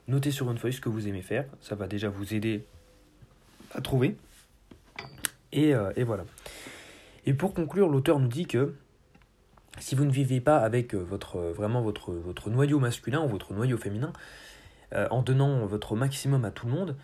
notez 0.08 0.32
sur 0.32 0.50
une 0.50 0.58
feuille 0.58 0.74
ce 0.74 0.82
que 0.82 0.90
vous 0.90 1.08
aimez 1.08 1.22
faire, 1.22 1.46
ça 1.62 1.76
va 1.76 1.88
déjà 1.88 2.10
vous 2.10 2.34
aider 2.34 2.66
à 3.76 3.82
trouver. 3.82 4.18
Et, 5.52 5.76
euh, 5.76 5.92
et 5.96 6.04
voilà. 6.04 6.26
Et 7.28 7.34
pour 7.34 7.54
conclure, 7.54 7.90
l'auteur 7.90 8.20
nous 8.20 8.28
dit 8.28 8.48
que 8.48 8.74
si 9.80 9.96
vous 9.96 10.06
ne 10.06 10.12
vivez 10.12 10.42
pas 10.42 10.58
avec 10.58 10.94
votre, 10.94 11.40
vraiment 11.40 11.82
votre, 11.82 12.12
votre 12.12 12.50
noyau 12.50 12.80
masculin 12.80 13.24
ou 13.24 13.28
votre 13.28 13.54
noyau 13.54 13.78
féminin, 13.78 14.14
euh, 14.94 15.08
en 15.12 15.22
donnant 15.22 15.66
votre 15.66 15.96
maximum 15.96 16.46
à 16.46 16.52
tout 16.52 16.68
le 16.68 16.72
monde, 16.72 16.96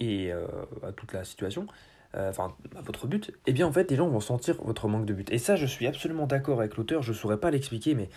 et 0.00 0.32
euh, 0.32 0.46
à 0.82 0.92
toute 0.92 1.12
la 1.12 1.24
situation, 1.24 1.66
enfin 2.14 2.54
à 2.76 2.80
votre 2.82 3.06
but, 3.06 3.32
eh 3.46 3.52
bien 3.52 3.66
en 3.66 3.72
fait 3.72 3.88
les 3.90 3.96
gens 3.96 4.08
vont 4.08 4.20
sentir 4.20 4.56
votre 4.64 4.88
manque 4.88 5.06
de 5.06 5.14
but. 5.14 5.30
Et 5.30 5.38
ça, 5.38 5.56
je 5.56 5.66
suis 5.66 5.86
absolument 5.86 6.26
d'accord 6.26 6.60
avec 6.60 6.76
l'auteur, 6.76 7.02
je 7.02 7.12
ne 7.12 7.16
saurais 7.16 7.38
pas 7.38 7.50
l'expliquer, 7.50 7.94
mais 7.94 8.08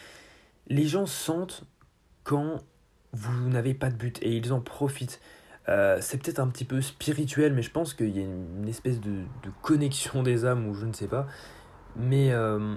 les 0.67 0.85
gens 0.85 1.05
sentent 1.05 1.65
quand 2.23 2.61
vous 3.11 3.49
n'avez 3.49 3.73
pas 3.73 3.89
de 3.89 3.95
but 3.95 4.21
et 4.21 4.35
ils 4.35 4.51
en 4.53 4.59
profitent. 4.59 5.21
Euh, 5.69 5.99
c'est 6.01 6.21
peut-être 6.21 6.39
un 6.39 6.47
petit 6.47 6.65
peu 6.65 6.81
spirituel, 6.81 7.53
mais 7.53 7.61
je 7.61 7.71
pense 7.71 7.93
qu'il 7.93 8.15
y 8.15 8.19
a 8.19 8.23
une, 8.23 8.67
espèce 8.67 8.99
de, 8.99 9.21
connexion 9.61 10.23
des 10.23 10.45
âmes 10.45 10.67
ou 10.67 10.73
je 10.73 10.85
ne 10.85 10.93
sais 10.93 11.07
pas. 11.07 11.27
Mais 11.95 12.31
euh, 12.31 12.75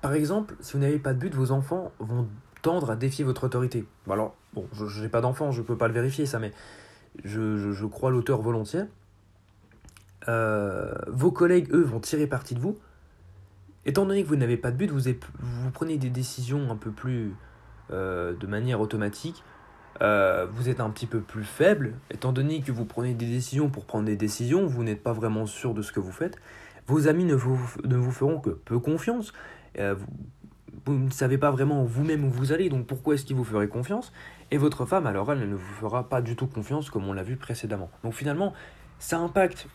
par 0.00 0.14
exemple, 0.14 0.56
si 0.60 0.74
vous 0.74 0.78
n'avez 0.78 0.98
pas 0.98 1.12
de 1.12 1.18
but, 1.18 1.34
vos 1.34 1.50
enfants 1.50 1.92
vont 1.98 2.28
tendre 2.62 2.90
à 2.90 2.96
défier 2.96 3.24
votre 3.24 3.44
autorité. 3.44 3.86
alors, 4.10 4.34
bon, 4.54 4.66
je 4.72 5.02
n'ai 5.02 5.08
pas 5.08 5.20
d'enfants, 5.20 5.50
je 5.52 5.60
ne 5.60 5.66
peux 5.66 5.76
pas 5.76 5.88
le 5.88 5.94
vérifier 5.94 6.26
ça, 6.26 6.38
mais 6.38 6.52
je, 7.24 7.86
crois 7.86 8.10
l'auteur 8.10 8.40
volontiers. 8.40 8.84
Euh, 10.28 10.94
vos 11.08 11.30
collègues, 11.30 11.68
eux, 11.72 11.82
vont 11.82 12.00
tirer 12.00 12.26
parti 12.26 12.54
de 12.54 12.60
vous. 12.60 12.78
Étant 13.84 14.06
donné 14.06 14.22
que 14.22 14.28
vous 14.28 14.36
n'avez 14.36 14.56
pas 14.56 14.70
de 14.70 14.76
but, 14.76 14.90
vous, 14.90 15.70
prenez 15.72 15.98
des 15.98 16.08
décisions 16.08 16.70
un 16.70 16.76
peu 16.76 16.90
plus 16.90 17.34
de 17.90 18.46
manière 18.46 18.80
automatique 18.80 19.44
euh, 20.02 20.46
vous 20.50 20.68
êtes 20.68 20.80
un 20.80 20.90
petit 20.90 21.06
peu 21.06 21.20
plus 21.20 21.44
faible, 21.44 21.94
étant 22.10 22.32
donné 22.32 22.60
que 22.60 22.72
vous 22.72 22.84
prenez 22.84 23.14
des 23.14 23.26
décisions 23.26 23.68
pour 23.68 23.84
prendre 23.84 24.06
des 24.06 24.16
décisions, 24.16 24.66
vous 24.66 24.82
n'êtes 24.82 25.02
pas 25.02 25.12
vraiment 25.12 25.46
sûr 25.46 25.72
de 25.72 25.82
ce 25.82 25.92
que 25.92 26.00
vous 26.00 26.10
faites, 26.10 26.36
vos 26.86 27.08
amis 27.08 27.24
ne 27.24 27.34
vous, 27.34 27.56
feront 28.10 28.40
que 28.40 28.50
peu 28.50 28.78
confiance, 28.78 29.32
euh, 29.78 29.94
vous, 30.86 30.94
ne 30.94 31.10
savez 31.10 31.38
pas 31.38 31.50
vraiment 31.50 31.84
vous-même 31.84 32.24
où 32.24 32.30
vous 32.30 32.52
allez, 32.52 32.68
donc 32.68 32.86
pourquoi 32.86 33.14
est-ce 33.14 33.24
qu'ils 33.24 33.36
vous 33.36 33.44
feraient 33.44 33.68
confiance? 33.68 34.12
Et 34.50 34.58
votre 34.58 34.84
femme, 34.84 35.06
alors 35.06 35.32
elle, 35.32 35.48
ne 35.48 35.54
vous 35.54 35.74
fera 35.74 36.08
pas 36.08 36.20
du 36.20 36.36
tout 36.36 36.46
confiance 36.46 36.90
comme 36.90 37.08
on 37.08 37.12
l'a 37.12 37.22
vu 37.22 37.36
précédemment. 37.36 37.90
Donc 38.02 38.14
finalement, 38.14 38.52
ça 38.98 39.18
impacte 39.18 39.68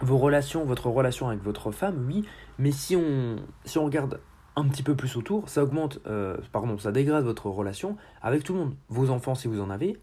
vos 0.00 0.18
relations, 0.18 0.64
votre 0.64 0.88
relation 0.88 1.28
avec 1.28 1.42
votre 1.42 1.70
femme, 1.70 2.04
oui, 2.06 2.24
mais 2.58 2.72
si 2.72 2.96
on, 2.96 3.36
si 3.64 3.78
on 3.78 3.84
regarde 3.84 4.20
un 4.56 4.64
petit 4.64 4.82
peu 4.82 4.94
plus 4.94 5.16
autour, 5.16 5.48
ça 5.48 5.62
augmente, 5.62 6.00
euh, 6.06 6.38
pardon, 6.50 6.78
ça 6.78 6.92
dégrade 6.92 7.24
votre 7.24 7.46
relation 7.46 7.96
avec 8.22 8.42
tout 8.42 8.54
le 8.54 8.60
monde. 8.60 8.74
Vos 8.88 9.10
enfants 9.10 9.34
si 9.34 9.48
vous 9.48 9.60
en 9.60 9.68
avez, 9.68 10.00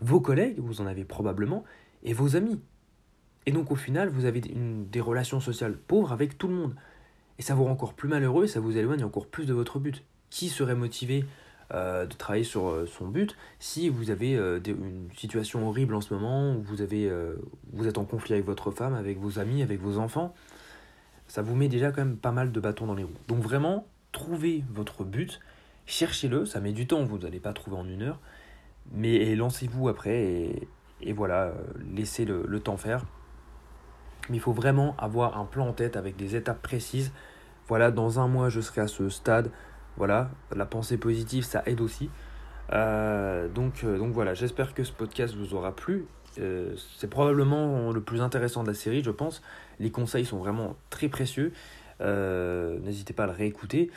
vos 0.00 0.20
collègues, 0.20 0.58
vous 0.58 0.82
en 0.82 0.86
avez 0.86 1.04
probablement, 1.04 1.64
et 2.02 2.12
vos 2.12 2.36
amis. 2.36 2.60
Et 3.46 3.52
donc 3.52 3.70
au 3.70 3.76
final, 3.76 4.08
vous 4.08 4.24
avez 4.24 4.40
des 4.40 5.00
relations 5.00 5.40
sociales 5.40 5.76
pauvres 5.76 6.12
avec 6.12 6.38
tout 6.38 6.48
le 6.48 6.54
monde. 6.54 6.74
Et 7.38 7.42
ça 7.42 7.54
vous 7.54 7.64
rend 7.64 7.72
encore 7.72 7.94
plus 7.94 8.08
malheureux 8.08 8.44
et 8.44 8.48
ça 8.48 8.60
vous 8.60 8.76
éloigne 8.76 9.04
encore 9.04 9.26
plus 9.26 9.46
de 9.46 9.52
votre 9.52 9.78
but. 9.78 10.02
Qui 10.30 10.48
serait 10.48 10.74
motivé 10.74 11.24
euh, 11.72 12.06
de 12.06 12.14
travailler 12.14 12.44
sur 12.44 12.68
euh, 12.68 12.86
son 12.86 13.08
but 13.08 13.36
si 13.58 13.88
vous 13.88 14.10
avez 14.10 14.34
une 14.34 15.08
situation 15.16 15.68
horrible 15.68 15.94
en 15.94 16.00
ce 16.00 16.14
moment, 16.14 16.54
où 16.54 16.62
vous, 16.62 16.80
avez, 16.80 17.10
vous 17.72 17.86
êtes 17.86 17.98
en 17.98 18.04
conflit 18.04 18.34
avec 18.34 18.46
votre 18.46 18.70
femme, 18.70 18.94
avec 18.94 19.18
vos 19.18 19.38
amis, 19.38 19.62
avec 19.62 19.80
vos 19.80 19.98
enfants? 19.98 20.34
Ça 21.26 21.42
vous 21.42 21.54
met 21.54 21.68
déjà 21.68 21.90
quand 21.90 22.04
même 22.04 22.16
pas 22.16 22.32
mal 22.32 22.52
de 22.52 22.60
bâtons 22.60 22.86
dans 22.86 22.94
les 22.94 23.04
roues. 23.04 23.12
Donc 23.28 23.38
vraiment, 23.38 23.86
trouvez 24.12 24.64
votre 24.70 25.04
but, 25.04 25.40
cherchez-le, 25.86 26.46
ça 26.46 26.60
met 26.60 26.72
du 26.72 26.86
temps, 26.86 27.04
vous 27.04 27.18
n'allez 27.18 27.40
pas 27.40 27.52
trouver 27.52 27.76
en 27.76 27.86
une 27.86 28.02
heure, 28.02 28.20
mais 28.92 29.34
lancez-vous 29.34 29.88
après 29.88 30.68
et, 31.00 31.12
voilà, 31.12 31.44
euh, 31.44 31.54
laissez 31.94 32.24
le, 32.24 32.60
temps 32.60 32.78
faire. 32.78 33.04
Mais 34.28 34.36
il 34.36 34.40
faut 34.40 34.52
vraiment 34.52 34.96
avoir 34.98 35.38
un 35.38 35.44
plan 35.44 35.68
en 35.68 35.72
tête 35.72 35.96
avec 35.96 36.16
des 36.16 36.36
étapes 36.36 36.62
précises. 36.62 37.12
Voilà, 37.68 37.90
dans 37.90 38.20
un 38.20 38.28
mois, 38.28 38.48
je 38.48 38.60
serai 38.60 38.80
à 38.80 38.86
ce 38.86 39.08
stade. 39.08 39.50
Voilà, 39.96 40.30
la 40.54 40.66
pensée 40.66 40.96
positive, 40.96 41.44
ça 41.44 41.62
aide 41.66 41.80
aussi. 41.80 42.10
Euh, 42.72 43.48
donc, 43.48 43.84
euh, 43.84 43.98
donc 43.98 44.12
voilà, 44.12 44.34
j'espère 44.34 44.74
que 44.74 44.84
ce 44.84 44.92
podcast 44.92 45.34
vous 45.34 45.54
aura 45.54 45.74
plu. 45.74 46.06
c'est 46.36 47.08
probablement 47.08 47.92
le 47.92 48.00
plus 48.00 48.20
intéressant 48.20 48.62
de 48.62 48.68
la 48.68 48.74
série, 48.74 49.02
je 49.02 49.10
pense. 49.10 49.42
Les 49.78 49.90
conseils 49.90 50.24
sont 50.24 50.38
vraiment 50.38 50.76
très 50.90 51.08
précieux. 51.08 51.52
Euh, 52.00 52.78
n'hésitez 52.80 53.12
pas 53.12 53.24
à 53.24 53.26
le 53.26 53.32
réécouter. 53.32 53.90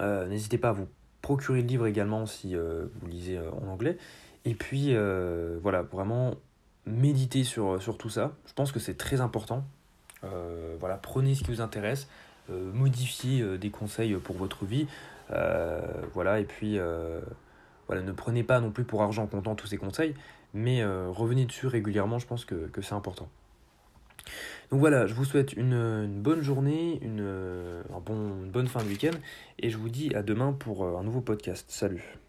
Euh, 0.00 0.26
n'hésitez 0.26 0.58
pas 0.58 0.70
à 0.70 0.72
vous 0.72 0.88
procurer 1.22 1.62
le 1.62 1.66
livre 1.66 1.86
également 1.86 2.26
si 2.26 2.56
euh, 2.56 2.86
vous 3.00 3.06
lisez 3.06 3.38
en 3.38 3.68
anglais. 3.68 3.96
Et 4.44 4.54
puis 4.54 4.94
voilà, 5.62 5.82
vraiment 5.82 6.34
méditer 6.86 7.44
sur, 7.44 7.80
sur 7.80 7.98
tout 7.98 8.10
ça. 8.10 8.32
Je 8.46 8.52
pense 8.52 8.72
que 8.72 8.80
c'est 8.80 8.96
très 8.96 9.20
important. 9.20 9.64
voilà, 10.80 10.96
prenez 10.96 11.34
ce 11.34 11.44
qui 11.44 11.50
vous 11.50 11.60
intéresse, 11.60 12.08
modifiez 12.48 13.58
des 13.58 13.70
conseils 13.70 14.14
pour 14.14 14.36
votre 14.36 14.64
vie. 14.64 14.86
voilà, 16.12 16.40
et 16.40 16.44
puis 16.44 16.78
voilà, 17.86 18.02
ne 18.02 18.12
prenez 18.12 18.42
pas 18.42 18.60
non 18.60 18.70
plus 18.70 18.84
pour 18.84 19.02
argent 19.02 19.26
comptant 19.26 19.54
tous 19.54 19.66
ces 19.68 19.76
conseils, 19.76 20.14
mais 20.54 20.84
revenez 20.84 21.46
dessus 21.46 21.66
régulièrement, 21.66 22.18
je 22.18 22.26
pense 22.26 22.44
que, 22.44 22.66
que 22.68 22.82
c'est 22.82 22.94
important. 22.94 23.28
Donc 24.70 24.80
voilà, 24.80 25.06
je 25.06 25.14
vous 25.14 25.24
souhaite 25.24 25.52
une, 25.52 26.06
bonne 26.06 26.42
journée, 26.42 26.98
une, 27.02 27.82
bon, 28.04 28.42
une 28.42 28.50
bonne 28.50 28.68
fin 28.68 28.82
de 28.82 28.88
week-end 28.88 29.16
et 29.58 29.70
je 29.70 29.76
vous 29.76 29.88
dis 29.88 30.14
à 30.14 30.22
demain 30.22 30.52
pour 30.52 30.84
euh, 30.84 30.96
un 30.96 31.02
nouveau 31.02 31.20
podcast. 31.20 31.66
Salut 31.68 32.21